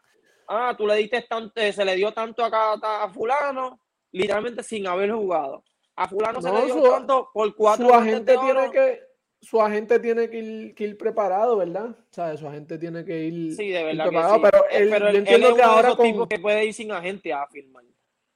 Ah, 0.46 0.74
tú 0.76 0.86
le 0.86 0.96
diste 0.96 1.22
tanto, 1.22 1.60
se 1.60 1.84
le 1.84 1.96
dio 1.96 2.12
tanto 2.12 2.44
a 2.44 2.50
cada 2.50 3.04
a 3.04 3.08
fulano, 3.08 3.80
literalmente 4.12 4.62
sin 4.62 4.86
haber 4.86 5.12
jugado. 5.12 5.64
A 5.96 6.06
fulano 6.06 6.42
se 6.42 6.52
le 6.52 6.66
dio 6.66 6.82
tanto 6.82 7.30
por 7.32 7.54
cuatro. 7.54 7.88
Su 7.88 7.94
agente 7.94 8.36
tiene 8.36 8.70
que, 8.70 9.00
su 9.40 9.62
agente 9.62 9.98
tiene 10.00 10.28
que 10.28 10.74
ir, 10.76 10.98
preparado, 10.98 11.56
¿verdad? 11.56 11.96
¿Sabes? 12.10 12.40
Su 12.40 12.46
agente 12.46 12.76
tiene 12.76 13.06
que 13.06 13.24
ir, 13.24 13.54
sí, 13.54 13.68
de 13.70 13.84
verdad 13.84 14.08
preparado, 14.08 14.42
pero, 14.42 14.64
eh, 14.64 14.68
él, 14.72 14.90
pero 14.90 15.08
él, 15.08 15.16
entiendo 15.16 15.56
que 15.56 15.62
ahora 15.62 15.96
con, 15.96 16.28
que 16.28 16.38
puede 16.38 16.66
ir 16.66 16.74
sin 16.74 16.92
agente 16.92 17.32
a 17.32 17.46
firmar. 17.46 17.84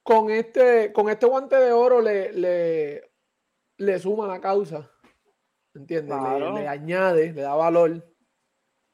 Con 0.03 0.31
este, 0.31 0.93
con 0.93 1.11
este 1.11 1.27
guante 1.27 1.57
de 1.57 1.73
oro 1.73 2.01
le, 2.01 2.33
le, 2.33 3.13
le 3.77 3.99
suma 3.99 4.27
la 4.27 4.41
causa. 4.41 4.91
¿Entiendes? 5.75 6.17
Le, 6.55 6.69
añade, 6.69 7.33
le 7.33 7.43
da 7.43 7.55
valor. 7.55 8.05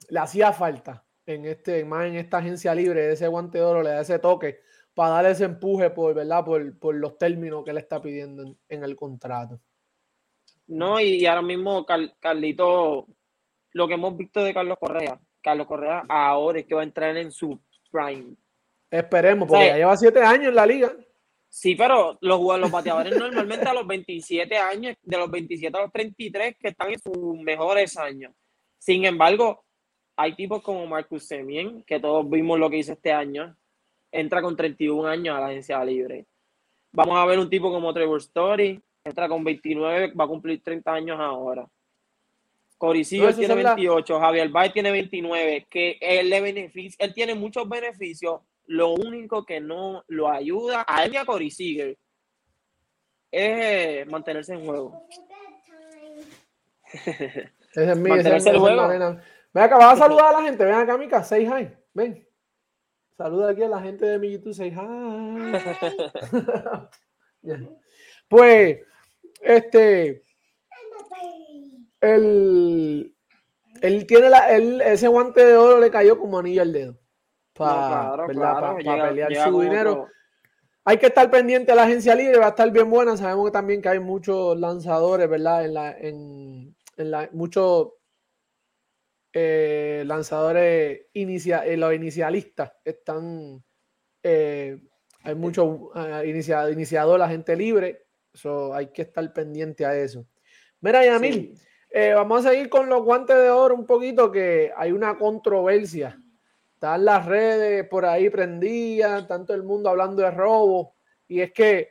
Le 0.09 0.19
hacía 0.19 0.53
falta 0.53 1.05
en 1.27 1.45
este, 1.45 1.85
más 1.85 2.07
en 2.07 2.17
esta 2.17 2.39
agencia 2.39 2.75
libre, 2.75 3.13
ese 3.13 3.29
guante 3.29 3.59
de 3.59 3.65
oro, 3.65 3.83
le 3.83 3.91
da 3.91 4.01
ese 4.01 4.19
toque 4.19 4.61
para 4.95 5.11
darle 5.11 5.31
ese 5.31 5.45
empuje 5.45 5.91
por, 5.91 6.13
¿verdad? 6.13 6.45
Por, 6.45 6.95
los 6.97 7.19
términos 7.19 7.63
que 7.65 7.73
le 7.73 7.79
está 7.79 8.03
pidiendo 8.03 8.57
en, 8.69 8.83
el 8.83 8.97
contrato. 8.97 9.61
No, 10.67 10.99
y, 10.99 11.25
ahora 11.25 11.43
mismo 11.43 11.87
Carlito, 12.21 13.07
lo 13.75 13.87
que 13.87 13.95
hemos 13.95 14.17
visto 14.17 14.43
de 14.43 14.53
Carlos 14.53 14.77
Correa, 14.81 15.21
Carlos 15.41 15.69
Correa 15.69 16.05
ahora 16.09 16.59
es 16.59 16.67
que 16.67 16.75
va 16.75 16.81
a 16.81 16.85
entrar 16.85 17.17
en 17.17 17.31
su 17.31 17.61
prime. 17.93 18.35
Esperemos, 18.91 19.49
porque 19.49 19.67
ya 19.67 19.77
lleva 19.77 19.97
siete 19.97 20.21
años 20.21 20.49
en 20.49 20.55
la 20.57 20.67
liga. 20.67 20.93
Sí, 21.49 21.75
pero 21.75 22.19
los, 22.21 22.41
los 22.59 22.71
bateadores 22.71 23.17
normalmente 23.17 23.67
a 23.67 23.75
los 23.75 23.87
27 23.87 24.57
años, 24.57 24.97
de 25.03 25.17
los 25.17 25.31
27 25.31 25.77
a 25.77 25.83
los 25.83 25.93
33, 25.93 26.57
que 26.59 26.69
están 26.69 26.91
en 26.91 26.99
sus 26.99 27.41
mejores 27.41 27.97
años. 27.97 28.33
Sin 28.79 29.05
embargo, 29.05 29.65
hay 30.17 30.35
tipos 30.35 30.63
como 30.63 30.87
Marcus 30.87 31.27
Semien, 31.27 31.83
que 31.85 32.01
todos 32.01 32.29
vimos 32.29 32.59
lo 32.59 32.69
que 32.69 32.79
hizo 32.79 32.93
este 32.93 33.13
año, 33.13 33.57
entra 34.11 34.43
con 34.43 34.57
31 34.57 35.07
años 35.09 35.37
a 35.37 35.41
la 35.41 35.47
agencia 35.47 35.85
libre. 35.85 36.27
Vamos 36.93 37.17
a 37.19 37.25
ver 37.27 37.39
un 37.39 37.51
tipo 37.51 37.71
como 37.71 37.93
Trevor 37.93 38.19
Story, 38.19 38.83
entra 39.05 39.29
con 39.29 39.45
29, 39.45 40.13
va 40.15 40.25
a 40.25 40.29
cumplir 40.29 40.63
30 40.63 40.93
años 40.93 41.19
ahora. 41.21 41.69
Corey 42.79 43.05
tiene 43.05 43.55
28, 43.55 44.21
Javier 44.21 44.49
Bay 44.51 44.71
tiene 44.71 44.93
29, 44.93 45.67
que 45.69 45.99
él 46.01 46.31
le 46.31 46.41
beneficia, 46.41 47.05
él 47.05 47.13
tiene 47.13 47.35
muchos 47.35 47.69
beneficios, 47.69 48.41
lo 48.69 48.93
único 48.93 49.45
que 49.45 49.61
no 49.61 50.05
lo 50.09 50.29
ayuda 50.29 50.85
a 50.87 51.05
él 51.05 51.15
y 51.15 51.17
a 51.17 51.25
Corey 51.25 51.51
Seager 51.51 51.99
es 53.31 54.03
eh, 54.03 54.07
mantenerse 54.09 54.53
en 54.55 54.65
juego. 54.65 55.03
ese 56.93 57.51
es 57.75 57.97
mi, 57.97 58.11
mantenerse 58.11 58.51
en 58.51 58.59
juego. 58.59 58.89
Ven 58.89 59.03
acá, 59.65 59.79
vas 59.79 59.95
a 59.95 60.05
saludar 60.05 60.27
a 60.27 60.41
la 60.41 60.43
gente. 60.43 60.65
Ven 60.65 60.75
acá, 60.75 60.99
Mica, 60.99 61.25
say 61.25 61.47
hi. 61.47 61.71
Ven. 61.95 62.27
Saluda 63.17 63.51
aquí 63.51 63.63
a 63.63 63.69
la 63.69 63.81
gente 63.81 64.05
de 64.05 64.19
mi 64.19 64.33
YouTube, 64.33 64.55
say 64.55 64.71
hi. 64.71 65.53
Pues, 68.29 68.81
este, 69.41 70.23
el, 72.03 73.17
él 73.81 74.07
tiene 74.07 74.29
la, 74.29 74.55
él, 74.55 74.83
ese 74.83 75.09
guante 75.09 75.47
de 75.47 75.57
oro 75.57 75.81
le 75.81 75.91
cayó 75.91 76.19
como 76.19 76.39
anillo 76.39 76.61
al 76.61 76.75
dedo 76.75 76.99
para 77.59 78.27
pelear 78.27 79.35
su 79.51 79.61
dinero. 79.61 80.09
Hay 80.85 80.97
que 80.97 81.07
estar 81.07 81.31
pendiente 81.31 81.73
de 81.73 81.77
la 81.77 81.83
agencia 81.83 82.15
libre, 82.15 82.39
va 82.39 82.47
a 82.47 82.51
estar 82.51 82.71
bien 82.71 82.89
buena. 82.89 83.15
Sabemos 83.17 83.47
que 83.47 83.53
también 83.53 83.83
que 83.83 83.91
hay 83.91 84.01
muchos 84.01 84.59
lanzadores, 84.59 85.29
¿verdad? 85.29 85.67
En 85.67 85.75
la, 85.75 85.91
en, 85.91 86.77
la, 86.97 87.29
muchos 87.33 87.91
eh, 89.35 90.03
lanzadores 90.07 91.03
inicia, 91.13 91.67
eh, 91.67 91.77
los 91.77 91.93
inicialistas 91.93 92.73
están. 92.85 93.63
Eh, 94.23 94.81
hay 95.25 95.35
muchos 95.35 95.77
inicia, 96.25 96.71
iniciadores, 96.71 97.21
la 97.21 97.29
gente 97.29 97.55
libre. 97.55 98.07
eso 98.33 98.73
hay 98.73 98.87
que 98.87 99.03
estar 99.03 99.31
pendiente 99.35 99.85
a 99.85 99.95
eso. 99.95 100.27
Mira, 100.81 101.05
Yamil, 101.05 101.53
vamos 102.15 102.47
a 102.47 102.51
seguir 102.51 102.71
con 102.71 102.89
los 102.89 103.03
guantes 103.03 103.37
de 103.37 103.51
oro 103.51 103.75
un 103.75 103.85
poquito, 103.85 104.33
que 104.33 104.73
hay 104.75 104.93
una 104.93 105.19
controversia 105.19 106.19
están 106.79 107.05
las 107.05 107.27
redes 107.27 107.89
por 107.89 108.07
ahí 108.07 108.31
prendidas, 108.31 109.27
tanto 109.27 109.53
el 109.53 109.65
mundo 109.65 109.91
hablando 109.91 110.23
de 110.23 110.31
robo. 110.31 110.95
Y 111.27 111.41
es 111.41 111.53
que 111.53 111.91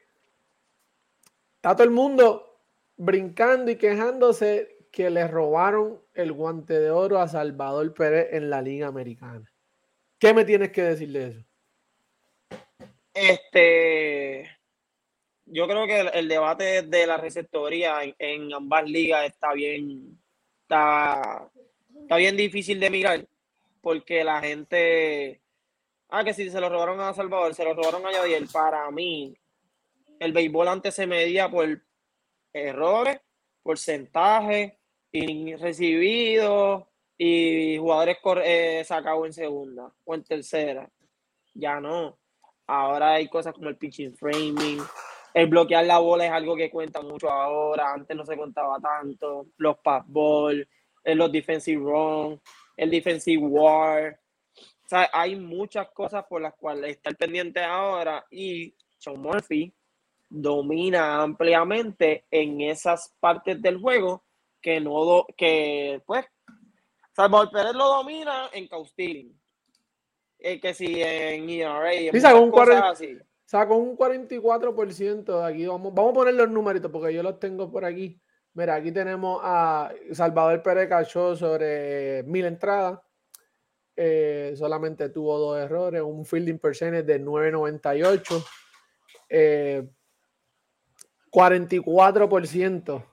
está 1.57 1.75
todo 1.75 1.83
el 1.83 1.89
mundo 1.89 2.61
brincando 2.95 3.69
y 3.69 3.75
quejándose 3.75 4.87
que 4.89 5.09
le 5.09 5.27
robaron 5.27 6.01
el 6.13 6.31
guante 6.31 6.79
de 6.79 6.89
oro 6.89 7.19
a 7.19 7.27
Salvador 7.27 7.93
Pérez 7.93 8.29
en 8.31 8.49
la 8.49 8.61
Liga 8.61 8.87
Americana. 8.87 9.51
¿Qué 10.17 10.33
me 10.33 10.45
tienes 10.45 10.71
que 10.71 10.83
decir 10.83 11.11
de 11.11 11.27
eso? 11.27 11.45
Este, 13.13 14.49
yo 15.47 15.67
creo 15.67 15.85
que 15.85 15.99
el, 16.17 16.29
debate 16.29 16.83
de 16.83 17.05
la 17.05 17.17
receptoría 17.17 17.99
en, 18.17 18.53
ambas 18.53 18.89
ligas 18.89 19.25
está 19.25 19.51
bien, 19.51 20.17
está, 20.61 21.51
está 22.03 22.15
bien 22.15 22.37
difícil 22.37 22.79
de 22.79 22.89
mirar 22.89 23.27
porque 23.87 24.21
la 24.21 24.41
gente. 24.41 25.41
Ah, 26.09 26.21
que 26.25 26.33
si 26.33 26.49
se 26.49 26.59
lo 26.59 26.67
robaron 26.67 26.99
a 26.99 27.13
Salvador, 27.13 27.55
se 27.55 27.63
lo 27.63 27.73
robaron 27.73 28.05
a 28.05 28.11
Yadiel. 28.11 28.49
Para 28.51 28.91
mí, 28.91 29.33
el 30.19 30.33
béisbol 30.33 30.67
antes 30.67 30.93
se 30.93 31.07
medía 31.07 31.49
por 31.49 31.69
errores, 32.51 33.21
porcentaje, 33.63 34.77
recibidos 35.57 36.83
y 37.17 37.77
jugadores 37.77 38.17
eh, 38.43 38.83
sacados 38.85 39.25
en 39.25 39.31
segunda 39.31 39.93
o 40.03 40.15
en 40.15 40.23
tercera. 40.25 40.91
Ya 41.53 41.79
no. 41.79 42.19
Ahora 42.65 43.13
hay 43.13 43.29
cosas 43.29 43.53
como 43.53 43.69
el 43.69 43.77
pitching 43.77 44.17
framing, 44.17 44.81
el 45.33 45.47
bloquear 45.47 45.85
la 45.85 45.99
bola 45.99 46.25
es 46.25 46.31
algo 46.33 46.57
que 46.57 46.69
cuenta 46.69 46.99
mucho 47.01 47.29
ahora, 47.29 47.93
antes 47.93 48.17
no 48.17 48.25
se 48.25 48.35
contaba 48.35 48.81
tanto, 48.81 49.47
los 49.55 49.77
pass 49.77 50.03
ball, 50.07 50.67
eh, 51.05 51.15
los 51.15 51.31
defensive 51.31 51.81
run, 51.81 52.41
el 52.77 52.91
defensive 52.91 53.43
war. 53.43 54.19
O 54.55 54.87
sea, 54.87 55.09
hay 55.11 55.35
muchas 55.35 55.89
cosas 55.89 56.23
por 56.29 56.41
las 56.41 56.53
cuales 56.55 56.91
estar 56.91 57.15
pendiente 57.17 57.61
ahora 57.61 58.25
y 58.31 58.73
Sean 58.97 59.19
Murphy 59.19 59.73
domina 60.29 61.21
ampliamente 61.21 62.25
en 62.31 62.61
esas 62.61 63.13
partes 63.19 63.61
del 63.61 63.79
juego 63.79 64.23
que 64.61 64.79
no 64.79 65.25
que 65.35 66.01
pues 66.05 66.25
Salvador 67.13 67.49
Pérez 67.51 67.73
lo 67.73 67.87
domina 67.87 68.49
en 68.53 68.67
Caustilin. 68.67 69.41
Eh, 70.39 70.59
que 70.59 70.73
si 70.73 71.01
en 71.01 71.49
ERA, 71.49 71.91
en 71.91 72.11
sí, 72.11 72.21
sacó 72.21 72.41
un, 72.41 72.71
así. 72.71 73.17
sacó 73.43 73.75
un 73.75 73.97
44%. 73.97 75.43
Aquí 75.43 75.65
vamos, 75.65 75.93
vamos 75.95 76.11
a 76.11 76.13
poner 76.13 76.35
los 76.35 76.49
numeritos 76.49 76.91
porque 76.91 77.13
yo 77.13 77.23
los 77.23 77.39
tengo 77.39 77.71
por 77.71 77.85
aquí. 77.85 78.21
Mira, 78.57 78.73
aquí 78.73 78.91
tenemos 78.91 79.39
a 79.43 79.91
Salvador 80.13 80.63
Pérez 80.63 80.89
cachó 80.89 81.35
sobre 81.35 82.23
mil 82.23 82.43
entradas. 82.43 82.99
Eh, 83.95 84.55
solamente 84.57 85.09
tuvo 85.09 85.37
dos 85.37 85.59
errores, 85.59 86.01
un 86.01 86.25
fielding 86.25 86.57
percentage 86.57 87.03
de 87.03 87.19
998. 87.19 88.43
Eh, 89.29 89.87
44% 91.31 93.05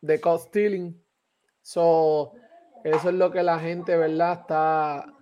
de 0.00 0.18
cost 0.18 0.48
stealing. 0.48 1.04
So, 1.60 2.32
eso 2.82 3.08
es 3.10 3.14
lo 3.14 3.30
que 3.30 3.42
la 3.42 3.58
gente, 3.58 3.98
¿verdad? 3.98 4.40
Está, 4.40 5.14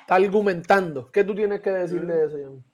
está 0.00 0.14
argumentando. 0.14 1.12
¿Qué 1.12 1.22
tú 1.22 1.34
tienes 1.34 1.60
que 1.60 1.70
decir 1.70 2.06
de 2.06 2.24
eso, 2.24 2.38
John? 2.42 2.64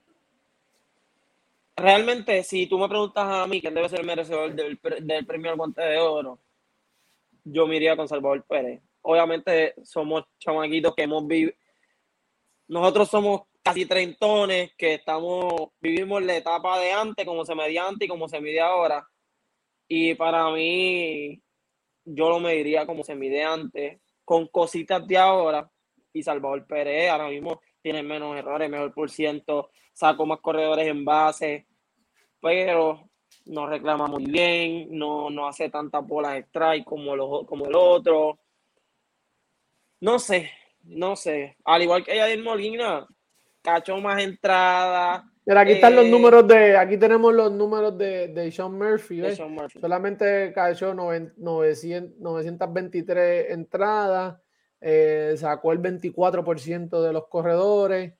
Realmente, 1.81 2.43
si 2.43 2.67
tú 2.67 2.77
me 2.77 2.87
preguntas 2.87 3.25
a 3.25 3.47
mí 3.47 3.59
quién 3.59 3.73
debe 3.73 3.89
ser 3.89 4.01
el 4.01 4.05
merecedor 4.05 4.53
del, 4.53 4.79
del 5.01 5.25
premio 5.25 5.49
al 5.49 5.57
guante 5.57 5.81
de 5.81 5.97
oro, 5.97 6.39
yo 7.43 7.65
me 7.65 7.77
iría 7.77 7.97
con 7.97 8.07
Salvador 8.07 8.45
Pérez. 8.47 8.83
Obviamente 9.01 9.73
somos 9.83 10.25
chamaquitos 10.37 10.93
que 10.93 11.01
hemos 11.01 11.25
vivido. 11.25 11.53
Nosotros 12.67 13.09
somos 13.09 13.41
casi 13.63 13.87
treintones 13.87 14.73
que 14.77 14.93
estamos, 14.93 15.71
vivimos 15.79 16.21
la 16.21 16.37
etapa 16.37 16.79
de 16.79 16.91
antes, 16.91 17.25
como 17.25 17.45
se 17.45 17.55
medía 17.55 17.87
antes 17.87 18.05
y 18.05 18.09
como 18.09 18.27
se 18.27 18.39
mide 18.39 18.61
ahora. 18.61 19.07
Y 19.87 20.13
para 20.13 20.51
mí, 20.51 21.41
yo 22.05 22.29
lo 22.29 22.39
mediría 22.39 22.85
como 22.85 23.03
se 23.03 23.15
mide 23.15 23.43
antes, 23.43 23.99
con 24.23 24.45
cositas 24.49 25.07
de 25.07 25.17
ahora. 25.17 25.67
Y 26.13 26.21
Salvador 26.21 26.67
Pérez 26.67 27.09
ahora 27.09 27.29
mismo 27.29 27.59
tiene 27.81 28.03
menos 28.03 28.37
errores, 28.37 28.69
mejor 28.69 28.93
por 28.93 29.09
ciento, 29.09 29.71
sacó 29.93 30.27
más 30.27 30.41
corredores 30.41 30.87
en 30.87 31.03
base, 31.03 31.65
pero 32.41 33.07
no 33.45 33.67
reclama 33.67 34.07
muy 34.07 34.25
bien, 34.25 34.87
no, 34.97 35.29
no 35.29 35.47
hace 35.47 35.69
tantas 35.69 36.05
bolas 36.05 36.33
de 36.33 36.39
strike 36.39 36.83
como, 36.85 37.15
los, 37.15 37.45
como 37.45 37.67
el 37.67 37.75
otro. 37.75 38.39
No 39.99 40.17
sé, 40.19 40.49
no 40.83 41.15
sé. 41.15 41.55
Al 41.63 41.83
igual 41.83 42.03
que 42.03 42.15
Yadir 42.15 42.43
Molina, 42.43 43.07
cachó 43.61 43.97
más 43.97 44.21
entradas. 44.21 45.23
Mira, 45.45 45.61
aquí 45.61 45.71
están 45.73 45.95
los 45.95 46.05
eh, 46.05 46.09
números 46.09 46.47
de, 46.47 46.75
aquí 46.77 46.97
tenemos 46.97 47.31
los 47.33 47.51
números 47.51 47.95
de, 47.97 48.27
de 48.27 48.51
Sean 48.51 48.77
Murphy. 48.77 49.23
Solamente 49.79 50.53
cachó 50.53 50.93
923 50.93 53.51
entradas, 53.51 54.39
eh, 54.79 55.33
sacó 55.37 55.71
el 55.71 55.79
24% 55.79 57.01
de 57.01 57.13
los 57.13 57.27
corredores, 57.27 58.13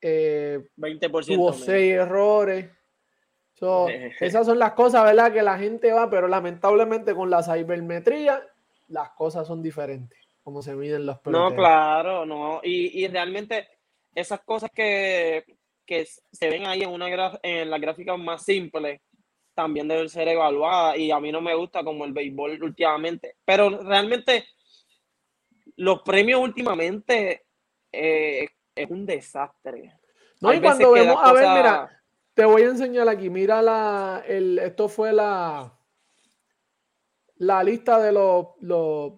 eh, 0.00 0.68
20% 0.76 1.34
tuvo 1.34 1.54
6 1.54 1.94
errores. 1.94 2.75
esas 4.20 4.46
son 4.46 4.58
las 4.58 4.72
cosas, 4.72 5.04
¿verdad? 5.04 5.32
Que 5.32 5.42
la 5.42 5.58
gente 5.58 5.92
va, 5.92 6.10
pero 6.10 6.28
lamentablemente 6.28 7.14
con 7.14 7.30
la 7.30 7.42
cibermetría 7.42 8.42
las 8.88 9.10
cosas 9.10 9.46
son 9.46 9.62
diferentes, 9.62 10.18
como 10.42 10.62
se 10.62 10.74
miden 10.74 11.06
los 11.06 11.18
peloteros. 11.18 11.50
No, 11.50 11.56
claro, 11.56 12.26
no. 12.26 12.60
Y, 12.62 13.04
y 13.04 13.08
realmente 13.08 13.68
esas 14.14 14.40
cosas 14.40 14.70
que, 14.74 15.44
se 15.86 16.48
ven 16.48 16.66
ahí 16.66 16.82
en, 16.82 16.90
una 16.90 17.38
en 17.42 17.70
la 17.70 17.78
gráfica 17.78 18.16
más 18.16 18.44
simple 18.44 19.02
también 19.54 19.88
deben 19.88 20.08
ser 20.08 20.28
evaluadas 20.28 20.98
y 20.98 21.10
a 21.10 21.20
mí 21.20 21.32
no 21.32 21.40
me 21.40 21.54
gusta 21.54 21.82
como 21.82 22.04
el 22.04 22.12
béisbol 22.12 22.62
últimamente. 22.62 23.36
Pero 23.44 23.70
realmente 23.82 24.44
los 25.76 26.02
premios 26.02 26.40
últimamente 26.40 27.46
eh, 27.92 28.48
es 28.74 28.90
un 28.90 29.06
desastre. 29.06 29.94
No, 30.40 30.52
y 30.52 30.60
cuando 30.60 30.92
vemos, 30.92 31.16
a 31.18 31.32
ver, 31.32 31.48
mira, 31.48 32.02
te 32.36 32.44
voy 32.44 32.62
a 32.62 32.66
enseñar 32.66 33.08
aquí, 33.08 33.30
mira 33.30 33.62
la, 33.62 34.22
el, 34.26 34.58
esto 34.58 34.90
fue 34.90 35.10
la, 35.10 35.74
la 37.36 37.64
lista 37.64 37.98
de 37.98 38.12
los, 38.12 38.48
los 38.60 39.14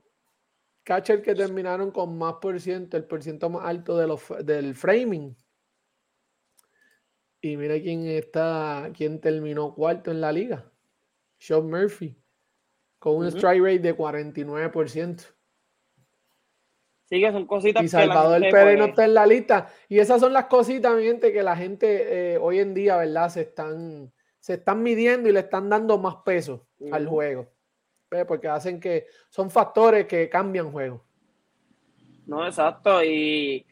catcher 0.84 1.20
que 1.20 1.34
terminaron 1.34 1.90
con 1.90 2.16
más 2.16 2.34
por 2.34 2.60
ciento, 2.60 2.96
el 2.96 3.06
por 3.06 3.20
ciento 3.24 3.50
más 3.50 3.66
alto 3.66 3.98
de 3.98 4.06
los, 4.06 4.22
del 4.44 4.76
framing. 4.76 5.36
Y 7.40 7.56
mira 7.56 7.74
quién 7.80 8.06
está, 8.06 8.88
quién 8.96 9.20
terminó 9.20 9.74
cuarto 9.74 10.12
en 10.12 10.20
la 10.20 10.30
liga. 10.30 10.72
Sean 11.38 11.68
Murphy, 11.68 12.16
con 13.00 13.16
un 13.16 13.26
strike 13.26 13.60
rate 13.60 13.80
de 13.80 13.96
49%. 13.96 15.37
Sí, 17.08 17.20
que 17.20 17.32
son 17.32 17.46
cositas 17.46 17.82
y 17.82 17.88
Salvador 17.88 18.40
Pérez 18.50 18.78
no 18.78 18.86
está 18.86 19.04
en 19.04 19.14
la 19.14 19.26
lista. 19.26 19.70
Y 19.88 19.98
esas 19.98 20.20
son 20.20 20.32
las 20.32 20.46
cositas, 20.46 20.94
mi 20.94 21.04
gente, 21.04 21.32
que 21.32 21.42
la 21.42 21.56
gente 21.56 22.34
eh, 22.34 22.38
hoy 22.38 22.58
en 22.58 22.74
día, 22.74 22.96
¿verdad? 22.98 23.30
Se 23.30 23.42
están, 23.42 24.12
se 24.40 24.54
están 24.54 24.82
midiendo 24.82 25.28
y 25.28 25.32
le 25.32 25.40
están 25.40 25.70
dando 25.70 25.96
más 25.98 26.16
peso 26.16 26.66
al 26.92 27.06
juego 27.06 27.48
porque 28.26 28.48
hacen 28.48 28.80
que 28.80 29.06
son 29.28 29.50
factores 29.50 30.06
que 30.06 30.28
cambian 30.28 30.72
juego. 30.72 31.02
No, 32.26 32.46
exacto. 32.46 33.02
Y 33.02 33.66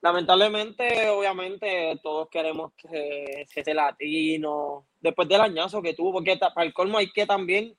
lamentablemente, 0.00 1.08
obviamente, 1.08 1.98
todos 2.02 2.28
queremos 2.28 2.72
que, 2.74 3.46
ese 3.54 3.74
latino, 3.74 4.86
después 5.00 5.28
del 5.28 5.40
añazo 5.40 5.82
que 5.82 5.94
tuvo, 5.94 6.12
porque 6.12 6.36
para 6.36 6.66
el 6.66 6.72
colmo 6.72 6.98
hay 6.98 7.10
que 7.10 7.26
también 7.26 7.76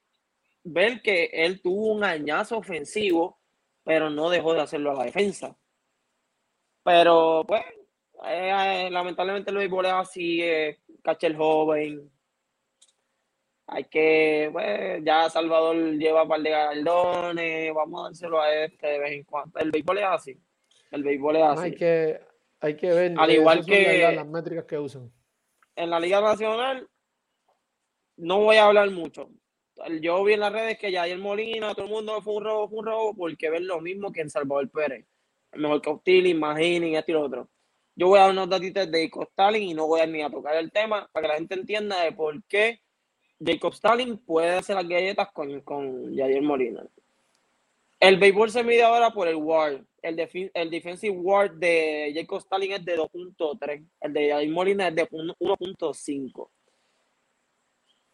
ver 0.64 1.02
que 1.02 1.26
él 1.34 1.62
tuvo 1.62 1.94
un 1.94 2.04
añazo 2.04 2.58
ofensivo, 2.58 3.38
pero 3.84 4.10
no 4.10 4.30
dejó 4.30 4.54
de 4.54 4.62
hacerlo 4.62 4.92
a 4.92 4.96
la 4.96 5.04
defensa. 5.06 5.56
Pero, 6.84 7.46
pues, 7.48 7.62
eh, 8.26 8.90
lamentablemente 8.92 9.52
lo 9.52 9.60
béisbol 9.60 9.86
así, 9.88 10.42
eh, 10.42 10.80
el 11.22 11.36
joven, 11.36 12.12
hay 13.68 13.86
que, 13.86 14.50
pues, 14.52 15.04
ya 15.04 15.30
Salvador 15.30 15.76
lleva 15.94 16.24
un 16.24 16.30
par 16.30 16.42
de 16.42 16.50
galardones, 16.50 17.74
vamos 17.74 18.02
a 18.02 18.04
dárselo 18.06 18.42
a 18.42 18.54
este 18.54 18.88
de 18.88 19.00
vez 19.00 19.12
en 19.14 19.24
cuando. 19.24 19.60
El 19.60 19.72
béisbol 19.72 19.98
es 19.98 20.06
así. 20.06 20.38
El 20.92 21.04
béisbol 21.04 21.36
es 21.38 21.44
así. 21.44 21.64
Hay 21.64 21.76
que, 21.76 22.22
hay 22.60 22.76
que 22.76 22.88
ver 22.90 23.14
Al 23.18 23.32
igual 23.32 23.66
que 23.66 24.12
las 24.16 24.28
métricas 24.28 24.66
que 24.66 24.78
usan. 24.78 25.12
En 25.76 25.90
la 25.90 26.00
Liga 26.00 26.22
Nacional, 26.22 26.88
no 28.18 28.42
voy 28.42 28.58
a 28.58 28.66
hablar 28.66 28.92
mucho. 28.92 29.30
Yo 30.02 30.24
vi 30.24 30.34
en 30.34 30.40
las 30.40 30.54
redes 30.54 30.78
que 30.78 30.92
ya 30.92 31.08
el 31.08 31.20
Molina, 31.20 31.74
todo 31.74 31.86
el 31.86 31.92
mundo 31.92 32.22
fue 32.22 32.36
un 32.36 32.44
robo, 32.44 32.70
fue 32.70 32.80
un 32.80 32.86
robo, 32.86 33.16
porque 33.16 33.50
ven 33.50 33.68
lo 33.68 33.82
mismo 33.82 34.12
que 34.12 34.22
en 34.22 34.30
Salvador 34.30 34.70
Pérez. 34.70 35.06
Mejor 35.54 35.82
que 35.82 35.90
Ostili, 35.90 36.30
Imaginen, 36.32 36.96
este 36.96 37.12
y 37.12 37.16
lo 37.16 37.24
otro. 37.24 37.50
Yo 37.96 38.08
voy 38.08 38.20
a 38.20 38.24
dar 38.24 38.32
unos 38.32 38.50
datitos 38.50 38.90
de 38.90 39.12
Stalin 39.30 39.70
y 39.70 39.74
no 39.74 39.88
voy 39.88 40.02
a 40.02 40.08
ni 40.08 40.22
a 40.22 40.30
tocar 40.30 40.56
el 40.56 40.72
tema 40.72 41.08
para 41.12 41.24
que 41.24 41.28
la 41.34 41.38
gente 41.38 41.56
entienda 41.56 42.02
de 42.04 42.12
por 42.12 42.44
qué 42.46 42.82
Jacob 43.44 43.74
Stalin 43.74 44.18
puede 44.18 44.50
hacer 44.50 44.76
las 44.76 44.88
galletas 44.88 45.32
con, 45.32 45.62
con 45.62 46.16
Javier 46.16 46.42
Molina. 46.42 46.84
El 48.00 48.18
béisbol 48.18 48.50
se 48.50 48.64
mide 48.64 48.84
ahora 48.84 49.12
por 49.12 49.28
el 49.28 49.36
WAR. 49.36 49.86
El, 50.02 50.30
el 50.54 50.70
defensive 50.70 51.16
WAR 51.16 51.54
de 51.56 52.12
Jacob 52.16 52.40
Stalin 52.40 52.74
es 52.74 52.86
de 52.86 52.98
2.3. 52.98 53.88
El 54.02 54.14
de 54.14 54.30
Javier 54.30 54.52
Molina 54.52 54.88
es 54.88 54.96
de 54.96 55.10
1.5. 55.10 56.50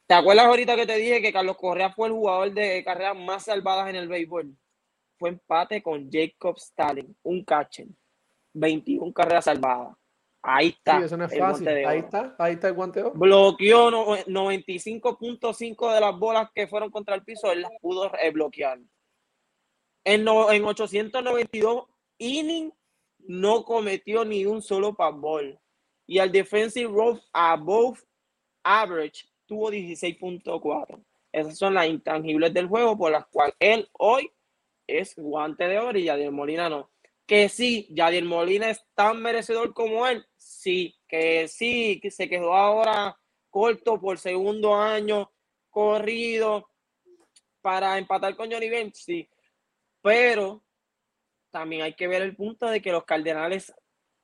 ¿Te 0.10 0.16
acuerdas 0.16 0.48
ahorita 0.48 0.76
que 0.76 0.88
te 0.88 0.96
dije 0.96 1.22
que 1.22 1.32
Carlos 1.32 1.56
Correa 1.56 1.92
fue 1.92 2.08
el 2.08 2.14
jugador 2.14 2.52
de 2.52 2.84
carreras 2.84 3.16
más 3.16 3.44
salvadas 3.44 3.90
en 3.90 3.96
el 3.96 4.08
béisbol? 4.08 4.58
Fue 5.20 5.30
empate 5.30 5.84
con 5.84 6.10
Jacob 6.12 6.58
Stalin, 6.58 7.16
un 7.22 7.46
catcher. 7.46 7.86
21 8.54 9.14
carreras 9.14 9.46
salvadas. 9.46 9.96
Ahí 10.42 10.70
está. 10.70 10.98
eso 11.06 11.16
no 11.16 11.26
es 11.26 11.38
fácil. 11.38 11.68
Ahí 11.68 12.00
está, 12.00 12.36
ahí 12.40 12.54
está 12.54 12.70
el 12.70 12.74
guanteo. 12.74 13.12
Bloqueó 13.12 13.92
95.5 14.26 15.94
de 15.94 16.02
las 16.02 16.18
bolas 16.18 16.50
que 16.56 16.66
fueron 16.66 16.90
contra 16.90 17.14
el 17.14 17.24
piso, 17.24 17.52
él 17.52 17.62
las 17.62 17.72
pudo 17.80 18.12
bloquear. 18.34 18.80
En, 20.04 20.22
en 20.22 20.66
892 20.66 21.86
innings 22.18 22.74
no 23.20 23.64
cometió 23.64 24.26
ni 24.26 24.48
un 24.48 24.64
solo 24.64 24.94
ball. 24.94 25.60
Y 26.08 26.18
al 26.18 26.32
defensive 26.32 26.92
road 26.92 27.20
above 27.32 28.04
average 28.64 29.30
tuvo 29.50 29.72
16.4. 29.72 31.04
Esas 31.32 31.58
son 31.58 31.74
las 31.74 31.88
intangibles 31.88 32.54
del 32.54 32.68
juego 32.68 32.96
por 32.98 33.12
las 33.12 33.26
cuales 33.28 33.56
él 33.60 33.90
hoy 33.94 34.32
es 34.88 35.16
guante 35.16 35.68
de 35.68 35.80
oro 35.80 35.98
y 35.98 36.06
de 36.06 36.30
Molina 36.30 36.70
no. 36.70 36.92
Que 37.26 37.50
sí, 37.50 37.88
Yadier 37.92 38.24
Molina 38.24 38.70
es 38.70 38.86
tan 38.96 39.22
merecedor 39.22 39.74
como 39.74 40.08
él, 40.08 40.26
sí, 40.38 40.96
que 41.08 41.48
sí, 41.48 42.00
que 42.02 42.12
se 42.12 42.30
quedó 42.30 42.54
ahora 42.54 43.20
corto 43.50 44.00
por 44.00 44.18
segundo 44.20 44.76
año 44.76 45.32
corrido 45.70 46.70
para 47.62 47.98
empatar 47.98 48.36
con 48.36 48.52
Johnny 48.52 48.70
Bench, 48.70 48.96
sí. 48.96 49.30
Pero 50.02 50.64
también 51.52 51.82
hay 51.82 51.94
que 51.94 52.08
ver 52.08 52.22
el 52.22 52.36
punto 52.36 52.68
de 52.68 52.82
que 52.82 52.92
los 52.92 53.04
Cardenales 53.04 53.74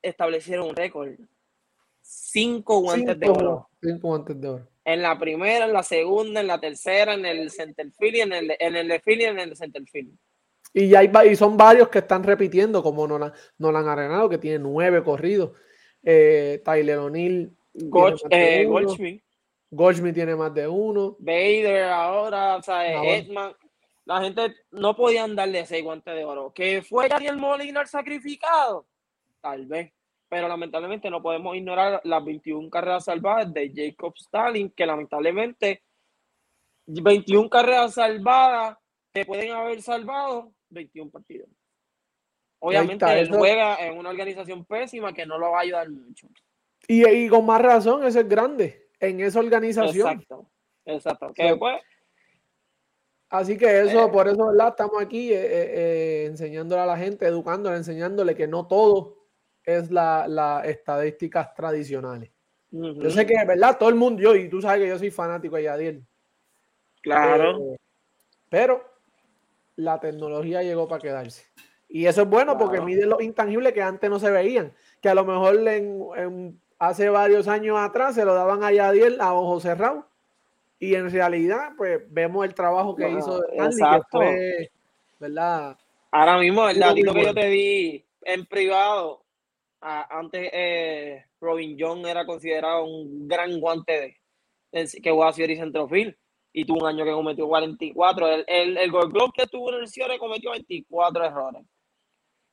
establecieron 0.02 0.68
un 0.68 0.76
récord. 0.76 1.10
Cinco 2.08 2.80
guantes 2.80 3.18
de 3.18 3.28
oro. 3.28 3.68
Cinco 3.82 4.08
guantes 4.08 4.40
de 4.40 4.48
oro. 4.48 4.68
En 4.84 5.02
la 5.02 5.18
primera, 5.18 5.64
en 5.64 5.72
la 5.72 5.82
segunda, 5.82 6.40
en 6.40 6.46
la 6.46 6.60
tercera, 6.60 7.14
en 7.14 7.26
el 7.26 7.50
centerfield 7.50 8.14
y 8.14 8.20
en 8.20 8.32
el, 8.32 8.56
en 8.60 8.76
el 8.76 9.02
y 9.04 9.24
en 9.24 9.38
el 9.40 9.56
centerfield. 9.56 10.16
Y, 10.72 10.94
hay, 10.94 11.10
y 11.28 11.34
son 11.34 11.56
varios 11.56 11.88
que 11.88 11.98
están 11.98 12.22
repitiendo, 12.22 12.82
como 12.82 13.08
Nolan, 13.08 13.32
Nolan 13.58 13.88
Arenado, 13.88 14.28
que 14.28 14.38
tiene 14.38 14.60
nueve 14.60 15.02
corridos. 15.02 15.52
Eh, 16.04 16.62
Tyler 16.64 16.98
O'Neill. 16.98 17.50
Eh, 18.30 18.64
Goldschmidt. 18.66 19.24
Goldschmidt 19.70 20.14
tiene 20.14 20.36
más 20.36 20.54
de 20.54 20.68
uno. 20.68 21.16
Vader 21.18 21.84
ahora, 21.84 22.56
o 22.56 22.62
sea, 22.62 23.16
Edman. 23.16 23.52
La 24.04 24.20
gente 24.20 24.54
no 24.70 24.94
podían 24.94 25.34
darle 25.34 25.60
ese 25.60 25.82
guante 25.82 26.12
de 26.12 26.24
oro. 26.24 26.52
¿Que 26.52 26.80
fue 26.82 27.08
Daniel 27.08 27.38
Molina 27.38 27.80
el 27.80 27.88
sacrificado? 27.88 28.86
Tal 29.40 29.66
vez. 29.66 29.92
Pero 30.28 30.48
lamentablemente 30.48 31.08
no 31.10 31.22
podemos 31.22 31.56
ignorar 31.56 32.00
las 32.04 32.24
21 32.24 32.68
carreras 32.68 33.04
salvadas 33.04 33.52
de 33.52 33.72
Jacob 33.74 34.12
Stalin, 34.16 34.70
que 34.70 34.86
lamentablemente 34.86 35.82
21 36.86 37.48
carreras 37.48 37.94
salvadas 37.94 38.76
te 39.12 39.24
pueden 39.24 39.52
haber 39.52 39.80
salvado 39.82 40.52
21 40.70 41.10
partidos. 41.10 41.48
Obviamente 42.58 43.04
él 43.20 43.30
juega 43.30 43.76
en 43.86 43.98
una 43.98 44.10
organización 44.10 44.64
pésima 44.64 45.12
que 45.12 45.26
no 45.26 45.38
lo 45.38 45.52
va 45.52 45.58
a 45.58 45.62
ayudar 45.62 45.88
mucho. 45.90 46.26
Y, 46.88 47.06
y 47.06 47.28
con 47.28 47.46
más 47.46 47.60
razón, 47.60 48.04
ese 48.04 48.20
es 48.20 48.28
grande 48.28 48.88
en 49.00 49.20
esa 49.20 49.40
organización. 49.40 50.08
Exacto, 50.08 50.50
exacto. 50.84 51.32
Así 53.28 53.56
que 53.56 53.80
eso, 53.80 54.06
eh, 54.06 54.08
por 54.12 54.28
eso, 54.28 54.46
¿verdad? 54.46 54.68
Estamos 54.68 55.02
aquí 55.02 55.32
eh, 55.32 55.40
eh, 55.42 56.26
enseñándole 56.26 56.82
a 56.82 56.86
la 56.86 56.96
gente, 56.96 57.26
educándole, 57.26 57.76
enseñándole 57.76 58.36
que 58.36 58.46
no 58.46 58.68
todo 58.68 59.15
es 59.66 59.90
las 59.90 60.28
la 60.28 60.62
estadísticas 60.64 61.52
tradicionales. 61.54 62.30
Yo 62.70 63.10
sé 63.10 63.26
que, 63.26 63.34
¿verdad? 63.46 63.76
Todo 63.78 63.88
el 63.88 63.94
mundo, 63.94 64.22
yo, 64.22 64.34
y 64.34 64.48
tú 64.48 64.60
sabes 64.60 64.82
que 64.82 64.88
yo 64.88 64.98
soy 64.98 65.10
fanático 65.10 65.56
de 65.56 65.64
Yadiel. 65.64 66.04
Claro. 67.02 67.76
pero 68.48 68.84
la 69.76 70.00
tecnología 70.00 70.62
llegó 70.62 70.88
para 70.88 71.00
quedarse. 71.00 71.44
Y 71.88 72.06
eso 72.06 72.22
es 72.22 72.28
bueno 72.28 72.58
porque 72.58 72.80
mide 72.80 73.06
los 73.06 73.22
intangibles 73.22 73.72
que 73.72 73.82
antes 73.82 74.10
no 74.10 74.18
se 74.18 74.30
veían. 74.30 74.72
Que 75.00 75.08
a 75.08 75.14
lo 75.14 75.24
mejor 75.24 75.56
en, 75.68 76.60
hace 76.78 77.08
varios 77.08 77.46
años 77.46 77.78
atrás 77.78 78.16
se 78.16 78.24
lo 78.24 78.34
daban 78.34 78.64
a 78.64 78.72
Yadiel 78.72 79.20
a 79.20 79.34
ojo 79.34 79.60
cerrado. 79.60 80.08
Y 80.78 80.94
en 80.94 81.10
realidad, 81.10 81.72
pues 81.76 82.02
vemos 82.08 82.44
el 82.44 82.54
trabajo 82.54 82.96
que 82.96 83.08
hizo 83.08 83.42
exacto. 83.52 84.20
¿verdad? 85.20 85.78
Ahora 86.10 86.38
mismo, 86.38 86.68
el 86.68 86.78
datito 86.78 87.14
que 87.14 87.24
yo 87.24 87.34
te 87.34 87.46
di 87.46 88.04
en 88.22 88.44
privado, 88.46 89.22
antes 89.86 90.50
eh, 90.52 91.24
Robin 91.40 91.76
John 91.78 92.04
era 92.06 92.26
considerado 92.26 92.84
un 92.84 93.28
gran 93.28 93.60
guante 93.60 94.16
de, 94.72 95.00
que 95.00 95.10
jugaba 95.10 95.32
y 95.36 95.56
centrofil 95.56 96.18
y 96.52 96.64
tuvo 96.64 96.80
un 96.80 96.86
año 96.86 97.04
que 97.04 97.12
cometió 97.12 97.46
44. 97.46 98.28
El, 98.28 98.44
el, 98.48 98.76
el 98.78 98.90
Gold 98.90 99.32
que 99.34 99.46
tuvo 99.46 99.72
en 99.72 99.82
el 99.82 99.88
cierre 99.88 100.18
cometió 100.18 100.50
24 100.50 101.24
errores. 101.24 101.62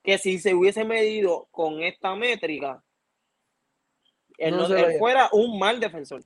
Que 0.03 0.17
si 0.17 0.39
se 0.39 0.53
hubiese 0.53 0.83
medido 0.83 1.47
con 1.51 1.81
esta 1.81 2.13
métrica, 2.15 2.83
él, 4.37 4.55
fuera 4.99 5.29
un 5.31 5.57
mal 5.57 5.79
defensor. 5.79 6.21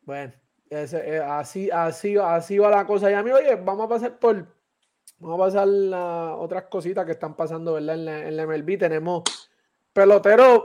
Bueno, 0.00 0.32
eh, 0.70 1.22
así, 1.24 1.70
así, 1.70 2.16
así 2.16 2.58
va 2.58 2.70
la 2.70 2.86
cosa. 2.86 3.10
Y 3.10 3.14
a 3.14 3.22
mí, 3.22 3.30
oye, 3.30 3.54
vamos 3.54 3.86
a 3.86 3.88
pasar 3.88 4.18
por. 4.18 4.46
Vamos 5.18 5.40
a 5.40 5.44
pasar 5.44 5.68
a 5.94 6.36
otras 6.36 6.64
cositas 6.64 7.06
que 7.06 7.12
están 7.12 7.36
pasando, 7.36 7.74
¿verdad? 7.74 7.94
En 7.94 8.04
la, 8.04 8.28
en 8.28 8.36
la 8.36 8.46
MLB. 8.46 8.78
Tenemos 8.78 9.22
peloteros 10.00 10.62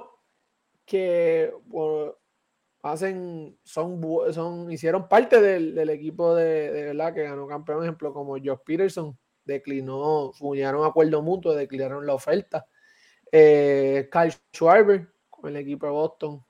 que 0.85 1.51
hacen, 2.83 3.59
son, 3.63 4.01
son, 4.31 4.71
hicieron 4.71 5.09
parte 5.09 5.41
del, 5.41 5.89
equipo 5.89 6.33
de, 6.33 6.71
verdad 6.71 7.13
que 7.13 7.23
ganó 7.23 7.45
campeón, 7.45 7.83
ejemplo, 7.83 8.13
como 8.13 8.37
Josh 8.37 8.59
Peterson, 8.65 9.17
declinó, 9.43 10.31
fuñaron 10.31 10.85
acuerdo 10.85 11.21
mutuo, 11.21 11.53
declinaron 11.53 12.05
la 12.05 12.13
oferta. 12.13 12.65
Eh, 13.29 14.07
Kyle 14.09 14.33
Schwarber 14.53 15.09
con 15.29 15.49
el 15.49 15.57
equipo 15.57 15.85
de 15.85 15.91
Boston, 15.91 16.45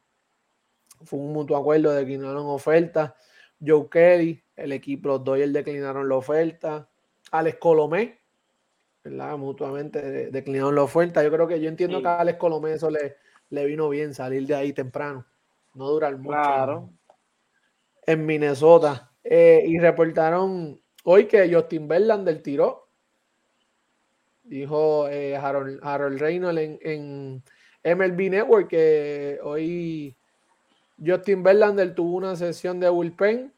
fue 1.04 1.17
un 1.17 1.34
mutuo 1.34 1.58
acuerdo, 1.58 1.91
declinaron 1.91 2.45
oferta. 2.45 3.15
Joe 3.65 3.89
Kelly, 3.89 4.43
el 4.56 4.74
equipo, 4.74 5.08
los 5.08 5.24
Dodgers 5.24 5.54
declinaron 5.54 6.08
la 6.08 6.17
oferta. 6.17 6.88
Alex 7.32 7.58
Colomé, 7.58 8.19
¿verdad? 9.05 9.37
Mutuamente 9.37 10.29
declinaron 10.31 10.75
la 10.75 10.83
oferta. 10.83 11.23
Yo 11.23 11.31
creo 11.31 11.47
que 11.47 11.61
yo 11.61 11.69
entiendo 11.69 12.01
que 12.01 12.07
a 12.07 12.19
Alex 12.19 12.37
Colomé 12.37 12.73
eso 12.73 12.89
le, 12.89 13.15
le 13.51 13.65
vino 13.65 13.87
bien 13.87 14.13
salir 14.13 14.45
de 14.45 14.55
ahí 14.55 14.73
temprano 14.73 15.25
no 15.75 15.89
durar 15.89 16.17
mucho. 16.17 16.29
Claro. 16.29 16.89
En 18.05 18.25
Minnesota. 18.25 19.11
Eh, 19.23 19.63
y 19.67 19.77
reportaron 19.77 20.79
hoy 21.03 21.25
que 21.25 21.53
Justin 21.53 21.87
Verlander 21.87 22.41
tiró. 22.41 22.87
Dijo 24.43 25.07
eh, 25.09 25.35
Harold, 25.35 25.79
Harold, 25.83 26.19
Reynolds 26.19 26.61
en, 26.61 26.79
en, 26.81 27.43
MLB 27.83 28.31
Network 28.31 28.69
que 28.69 29.39
hoy 29.43 30.15
Justin 31.03 31.43
Verlander 31.43 31.93
tuvo 31.93 32.15
una 32.15 32.35
sesión 32.35 32.79
de 32.79 32.89
bullpen 32.89 33.53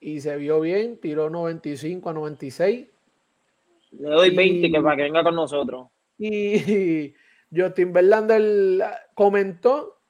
y 0.00 0.20
se 0.20 0.36
vio 0.36 0.60
bien, 0.60 0.98
tiró 0.98 1.30
95 1.30 2.10
a 2.10 2.12
96. 2.12 2.88
Le 3.98 4.10
doy 4.10 4.34
20 4.34 4.70
que 4.70 4.80
para 4.80 4.96
que 4.96 5.02
venga 5.02 5.22
con 5.22 5.34
nosotros. 5.34 5.88
Y 6.18 7.14
Justin 7.54 7.92
Verlander 7.92 8.84
comentó 9.14 10.00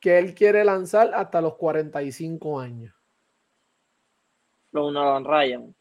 que 0.00 0.18
él 0.18 0.34
quiere 0.34 0.64
lanzar 0.64 1.12
hasta 1.14 1.40
los 1.40 1.56
45 1.56 2.60
años. 2.60 2.94
Lo 4.72 4.90
Nolan 4.90 5.24
Ryan. 5.24 5.74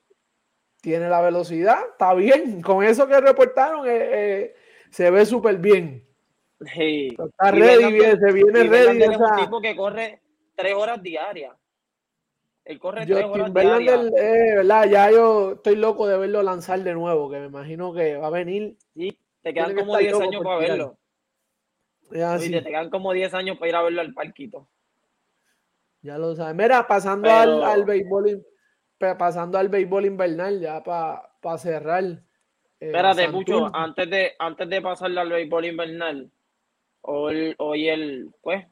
Tiene 0.82 1.10
la 1.10 1.22
velocidad, 1.22 1.78
está 1.92 2.14
bien. 2.14 2.62
Con 2.62 2.84
eso 2.84 3.08
que 3.08 3.20
reportaron, 3.20 3.88
eh, 3.88 3.92
eh, 3.92 4.56
se 4.90 5.10
ve 5.12 5.26
súper 5.26 5.58
bien. 5.58 6.06
Está 6.60 7.52
ready, 7.52 7.94
bien, 7.94 8.20
se 8.20 8.32
viene 8.34 8.64
ready. 8.64 9.04
Es 9.04 9.18
un 9.18 9.38
tipo 9.38 9.62
que 9.62 9.76
corre 9.76 10.22
tres 10.56 10.74
horas 10.76 11.02
diarias. 11.02 11.56
Él 12.70 12.80
corre 12.80 13.04
diarias. 13.04 14.12
Eh, 14.16 14.54
¿verdad? 14.58 14.88
Ya 14.88 15.10
yo 15.10 15.54
estoy 15.54 15.76
loco 15.76 16.06
de 16.06 16.20
verlo 16.20 16.44
lanzar 16.44 16.80
de 16.84 16.94
nuevo, 16.94 17.28
que 17.28 17.40
me 17.40 17.48
imagino 17.48 17.92
que 17.92 18.16
va 18.16 18.28
a 18.28 18.30
venir. 18.30 18.78
Sí, 18.94 19.18
te 19.42 19.56
quedan 19.56 19.76
como 19.76 19.98
10 19.98 20.22
años 20.22 20.44
para 20.44 20.58
verlo. 20.60 20.98
te 22.12 22.64
quedan 22.64 22.92
como 22.92 23.12
10 23.12 23.34
años 23.34 23.58
para 23.58 23.70
ir 23.70 23.76
a 23.76 23.82
verlo 23.82 24.02
al 24.02 24.14
parquito. 24.14 24.70
Ya 26.04 26.20
lo 26.20 26.36
sabes. 26.36 26.56
Mira, 26.56 26.86
pasando 26.86 27.32
al, 27.32 27.64
al, 27.64 27.86
béisbol, 27.86 28.46
pasando 29.18 29.58
al 29.58 29.70
béisbol 29.70 30.06
invernal, 30.06 30.60
ya 30.60 30.84
para 30.84 31.58
cerrar. 31.58 32.04
Eh, 32.04 32.22
Espérate, 32.82 33.30
mucho, 33.30 33.76
antes 33.76 34.08
de, 34.12 34.34
antes 34.38 34.70
de 34.70 34.80
pasarle 34.80 35.20
al 35.20 35.30
béisbol 35.30 35.66
invernal, 35.66 36.32
hoy, 37.02 37.56
hoy 37.58 37.90
el, 37.90 38.30
pues, 38.44 38.64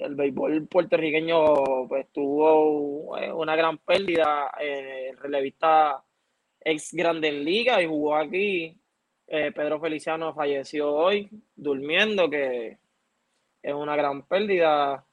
el 0.00 0.14
béisbol 0.14 0.66
puertorriqueño 0.66 1.86
pues 1.88 2.08
tuvo 2.12 3.16
eh, 3.18 3.32
una 3.32 3.56
gran 3.56 3.78
pérdida. 3.78 4.52
Eh, 4.60 5.10
el 5.10 5.16
relevista 5.18 6.02
ex 6.60 6.92
Grandes 6.92 7.34
Liga 7.34 7.82
y 7.82 7.86
jugó 7.86 8.16
aquí 8.16 8.78
eh, 9.30 9.52
Pedro 9.52 9.78
Feliciano 9.78 10.32
falleció 10.32 10.90
hoy 10.94 11.28
durmiendo, 11.54 12.30
que 12.30 12.78
es 13.62 13.74
una 13.74 13.94
gran 13.94 14.22
pérdida. 14.22 15.04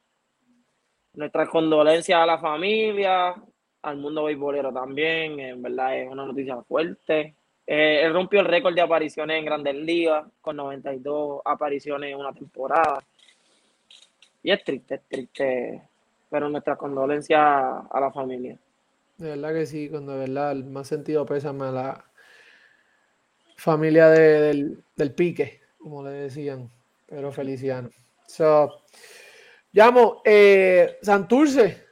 Nuestras 1.13 1.50
condolencias 1.50 2.21
a 2.21 2.26
la 2.26 2.39
familia, 2.39 3.36
al 3.82 3.98
mundo 3.98 4.24
beisbolero 4.24 4.71
también, 4.71 5.39
en 5.39 5.62
verdad 5.62 5.98
es 6.00 6.10
una 6.10 6.26
noticia 6.26 6.62
fuerte. 6.63 7.36
Eh, 7.67 8.02
él 8.04 8.13
rompió 8.13 8.39
el 8.39 8.45
récord 8.45 8.74
de 8.74 8.82
apariciones 8.82 9.38
en 9.38 9.45
Grandes 9.45 9.76
Ligas 9.76 10.26
con 10.39 10.56
92 10.56 11.41
apariciones 11.43 12.12
en 12.12 12.17
una 12.17 12.32
temporada. 12.32 13.04
Y 14.45 14.51
es 14.51 14.63
triste, 14.63 14.93
es 14.93 15.01
triste, 15.10 15.81
pero 16.29 16.47
nuestras 16.49 16.77
condolencias 16.77 17.41
a 17.41 17.99
la 17.99 18.12
familia. 18.12 18.55
De 19.17 19.29
verdad 19.29 19.51
que 19.55 19.65
sí, 19.65 19.89
cuando 19.89 20.12
de 20.12 20.27
verdad 20.27 20.55
más 20.58 20.88
sentido 20.88 21.25
pésame 21.25 21.65
a 21.65 21.71
la, 21.71 22.05
familia 23.58 24.10
del, 24.10 24.84
pique, 25.15 25.62
como 25.79 26.03
le 26.03 26.12
decían, 26.12 26.69
pero 27.08 27.31
Feliciano. 27.31 27.89
So, 28.27 28.84
llamo, 29.71 30.21
eh, 30.23 30.99
Santurce, 31.01 31.84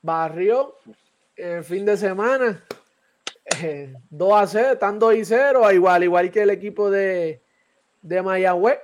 barrio, 0.00 0.76
el 1.36 1.62
fin 1.64 1.84
de 1.84 1.98
semana, 1.98 2.64
2 3.50 3.62
eh, 3.62 4.34
a 4.34 4.46
0, 4.46 4.72
están 4.72 4.98
2 4.98 5.16
y 5.16 5.24
0, 5.26 5.70
igual, 5.72 6.02
igual 6.02 6.30
que 6.30 6.40
el 6.40 6.50
equipo 6.50 6.90
de, 6.90 7.42
de 8.00 8.22
Mayagüez. 8.22 8.78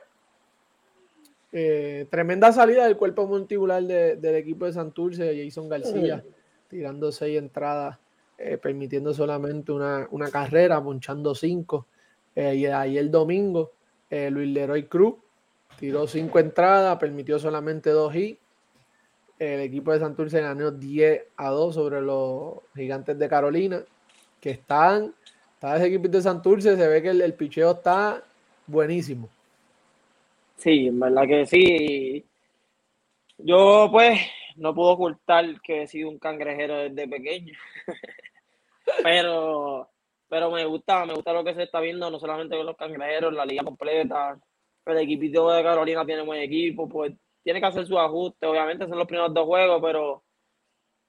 Eh, 1.59 2.07
tremenda 2.11 2.53
salida 2.53 2.85
del 2.85 2.99
cuerpo 2.99 3.27
monticular 3.27 3.83
del 3.83 4.35
equipo 4.35 4.67
de 4.67 4.75
Santurce, 4.75 5.43
Jason 5.43 5.71
García, 5.71 6.23
tirando 6.69 7.11
seis 7.11 7.39
entradas, 7.39 7.99
eh, 8.37 8.59
permitiendo 8.59 9.15
solamente 9.15 9.73
una, 9.73 10.31
carrera, 10.31 10.85
ponchando 10.85 11.35
cinco. 11.35 11.87
Eh, 12.35 12.57
y 12.57 12.67
ahí 12.67 12.99
el 12.99 13.11
domingo, 13.11 13.73
Luis 14.11 14.53
Leroy 14.53 14.83
Cruz 14.83 15.15
tiró 15.79 16.07
cinco 16.07 16.41
entradas, 16.41 16.99
permitió 16.99 17.39
solamente 17.39 17.89
dos 17.89 18.15
hits. 18.15 18.39
El 19.39 19.61
equipo 19.61 19.93
de 19.93 20.01
Santurce 20.01 20.43
ganó 20.43 20.71
10 20.71 21.25
a 21.39 21.49
2 21.49 21.75
sobre 21.75 22.03
los 22.03 22.57
gigantes 22.75 23.19
de 23.19 23.29
Carolina, 23.31 23.83
que 24.43 24.51
están, 24.51 25.15
está 25.55 25.77
ese 25.77 25.87
equipo 25.87 26.09
de 26.09 26.21
Santurce, 26.21 26.77
se 26.77 26.87
ve 26.87 27.01
que 27.01 27.11
el, 27.11 27.23
el 27.23 27.33
picheo 27.33 27.71
está 27.71 28.23
buenísimo. 28.67 29.31
Sí, 30.57 30.89
en 30.89 31.01
verdad 31.01 31.27
que 31.27 31.47
sí. 31.47 32.25
Yo, 33.39 33.89
pues, 33.91 34.19
no 34.57 34.75
puedo 34.75 34.91
ocultar 34.91 35.61
que 35.61 35.83
he 35.83 35.87
sido 35.87 36.09
un 36.09 36.19
cangrejero 36.19 36.77
desde 36.79 37.09
pequeño. 37.09 37.55
pero, 39.03 39.91
pero 40.29 40.51
me 40.51 40.65
gusta, 40.65 41.05
me 41.05 41.15
gusta 41.15 41.33
lo 41.33 41.45
que 41.45 41.55
se 41.55 41.65
está 41.65 41.81
viendo, 41.81 42.11
no 42.11 42.19
solamente 42.19 42.57
con 42.57 42.67
los 42.67 42.77
cangrejeros, 42.77 43.33
la 43.33 43.45
liga 43.45 43.65
completa. 43.65 44.39
El 44.87 44.99
equipo 44.99 45.53
de 45.53 45.63
Carolina 45.63 46.07
tiene 46.07 46.23
buen 46.23 46.41
equipo, 46.41 46.89
pues 46.89 47.13
tiene 47.43 47.61
que 47.61 47.67
hacer 47.67 47.87
su 47.87 47.99
ajuste. 47.99 48.47
Obviamente 48.47 48.87
son 48.87 48.99
los 48.99 49.07
primeros 49.07 49.35
dos 49.35 49.45
juegos, 49.45 49.81
pero, 49.83 50.25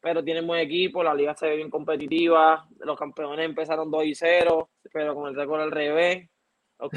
pero 0.01 0.23
tienen 0.23 0.45
buen 0.45 0.59
equipo, 0.59 1.03
la 1.03 1.13
liga 1.13 1.35
se 1.35 1.47
ve 1.47 1.55
bien 1.57 1.69
competitiva. 1.69 2.67
Los 2.79 2.97
campeones 2.97 3.45
empezaron 3.45 3.89
2 3.89 4.05
y 4.05 4.15
0, 4.15 4.69
pero 4.91 5.15
con 5.15 5.29
el 5.29 5.35
récord 5.35 5.61
al 5.61 5.71
revés. 5.71 6.29
Los 6.79 6.91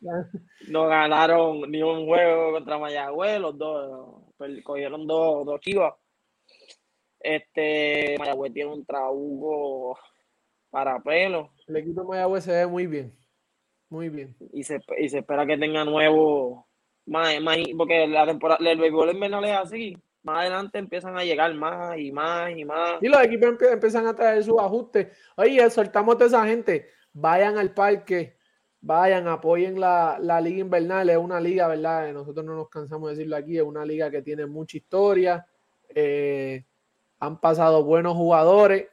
no 0.68 0.86
ganaron 0.86 1.70
ni 1.70 1.82
un 1.82 2.06
juego 2.06 2.52
contra 2.52 2.78
Mayagüez, 2.78 3.40
los 3.40 3.56
dos 3.56 4.24
cogieron 4.62 5.06
dos, 5.06 5.44
dos 5.46 5.60
chivas. 5.60 5.94
Este 7.20 8.16
Mayagüez 8.18 8.52
tiene 8.52 8.72
un 8.72 8.84
trabuco 8.84 9.98
para 10.70 11.00
pelo. 11.00 11.50
El 11.66 11.76
equipo 11.76 12.02
de 12.02 12.08
Mayagüez 12.08 12.44
se 12.44 12.52
ve 12.52 12.66
muy 12.66 12.86
bien. 12.86 13.16
Muy 13.88 14.08
bien. 14.08 14.36
Y 14.52 14.64
se, 14.64 14.80
y 14.98 15.08
se 15.08 15.18
espera 15.18 15.46
que 15.46 15.56
tenga 15.56 15.84
nuevo 15.84 16.66
más, 17.06 17.40
más 17.40 17.58
porque 17.76 18.06
la 18.06 18.26
temporada 18.26 18.58
el 18.68 18.78
béisbol 18.78 19.14
invernal 19.14 19.44
es 19.44 19.56
así. 19.56 19.96
Más 20.22 20.40
adelante 20.40 20.78
empiezan 20.78 21.18
a 21.18 21.24
llegar 21.24 21.52
más 21.54 21.98
y 21.98 22.10
más 22.10 22.50
y 22.56 22.64
más. 22.64 22.94
Y 23.02 23.08
los 23.08 23.22
equipos 23.22 23.56
empiezan 23.60 24.06
a 24.06 24.16
traer 24.16 24.42
sus 24.42 24.58
ajustes. 24.58 25.08
Oye, 25.36 25.68
soltamos 25.70 26.20
a 26.20 26.24
esa 26.24 26.46
gente. 26.46 26.88
Vayan 27.12 27.58
al 27.58 27.72
parque 27.74 28.38
vayan, 28.84 29.26
apoyen 29.28 29.80
la, 29.80 30.18
liga 30.42 30.60
invernal, 30.60 31.08
es 31.08 31.16
una 31.16 31.40
liga, 31.40 31.66
¿verdad? 31.68 32.12
Nosotros 32.12 32.44
no 32.44 32.54
nos 32.54 32.68
cansamos 32.68 33.08
de 33.08 33.16
decirlo 33.16 33.36
aquí, 33.36 33.56
es 33.56 33.62
una 33.62 33.84
liga 33.84 34.10
que 34.10 34.20
tiene 34.20 34.44
mucha 34.44 34.76
historia, 34.76 35.46
eh, 35.88 36.64
han 37.18 37.40
pasado 37.40 37.82
buenos 37.82 38.14
jugadores, 38.14 38.88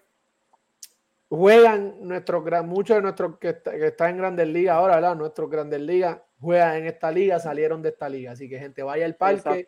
juegan 1.27 1.95
nuestros 2.07 2.43
muchos 2.63 2.95
de 2.95 3.01
nuestros 3.01 3.37
que, 3.37 3.49
están 3.49 4.11
en 4.11 4.17
grandes 4.17 4.47
ligas 4.47 4.75
ahora, 4.75 4.95
¿verdad? 4.95 5.15
Nuestros 5.15 5.49
grandes 5.49 5.81
ligas 5.81 6.19
juegan 6.39 6.77
en 6.77 6.87
esta 6.87 7.11
liga, 7.11 7.39
salieron 7.39 7.81
de 7.81 7.89
esta 7.89 8.07
liga, 8.07 8.31
así 8.31 8.49
que 8.49 8.59
gente, 8.59 8.83
vaya 8.83 9.05
al 9.05 9.15
parque, 9.15 9.67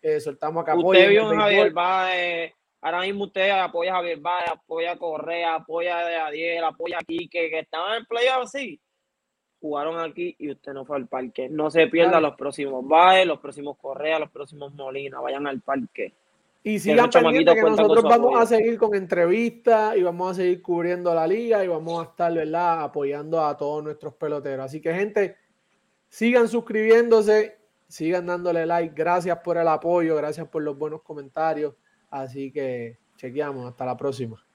eh, 0.00 0.20
soltamos 0.20 0.62
acá. 0.62 0.76
Usted 0.76 1.08
vio 1.08 1.26
Javier 1.26 1.72
Baez, 1.72 2.52
ahora 2.80 3.00
mismo 3.00 3.24
usted 3.24 3.50
apoya 3.50 3.90
a 3.90 3.96
Javier 3.96 4.20
Baez, 4.20 4.48
apoya 4.48 4.92
a 4.92 4.96
Correa, 4.96 5.56
apoya 5.56 5.98
a 5.98 6.26
Adiel, 6.28 6.62
apoya 6.62 6.98
a 6.98 7.04
Quique, 7.04 7.50
que 7.50 7.58
estaban 7.58 7.98
en 7.98 8.06
playoff 8.06 8.44
así 8.44 8.80
jugaron 9.66 9.98
aquí 9.98 10.34
y 10.38 10.50
usted 10.50 10.72
no 10.72 10.84
fue 10.84 10.96
al 10.96 11.06
parque. 11.06 11.48
No 11.48 11.70
se 11.70 11.86
pierda 11.88 12.20
los 12.20 12.36
próximos 12.36 12.86
Baez, 12.86 13.26
los 13.26 13.40
próximos 13.40 13.76
Correa, 13.76 14.18
los 14.18 14.30
próximos 14.30 14.72
Molina. 14.74 15.20
Vayan 15.20 15.46
al 15.46 15.60
parque. 15.60 16.14
Y 16.62 16.78
sigan 16.78 17.10
pendientes 17.10 17.54
que 17.54 17.62
nosotros 17.62 18.02
vamos 18.02 18.40
a 18.40 18.46
seguir 18.46 18.76
con 18.78 18.94
entrevistas 18.94 19.96
y 19.96 20.02
vamos 20.02 20.32
a 20.32 20.34
seguir 20.34 20.62
cubriendo 20.62 21.14
la 21.14 21.26
liga 21.26 21.64
y 21.64 21.68
vamos 21.68 22.00
a 22.00 22.10
estar, 22.10 22.32
¿verdad? 22.32 22.82
Apoyando 22.82 23.44
a 23.44 23.56
todos 23.56 23.84
nuestros 23.84 24.14
peloteros. 24.14 24.66
Así 24.66 24.80
que, 24.80 24.92
gente, 24.92 25.36
sigan 26.08 26.48
suscribiéndose, 26.48 27.58
sigan 27.88 28.26
dándole 28.26 28.66
like. 28.66 28.94
Gracias 28.96 29.38
por 29.38 29.58
el 29.58 29.68
apoyo, 29.68 30.16
gracias 30.16 30.48
por 30.48 30.62
los 30.62 30.76
buenos 30.76 31.02
comentarios. 31.02 31.74
Así 32.10 32.50
que 32.50 32.98
chequeamos. 33.16 33.66
Hasta 33.66 33.84
la 33.84 33.96
próxima. 33.96 34.45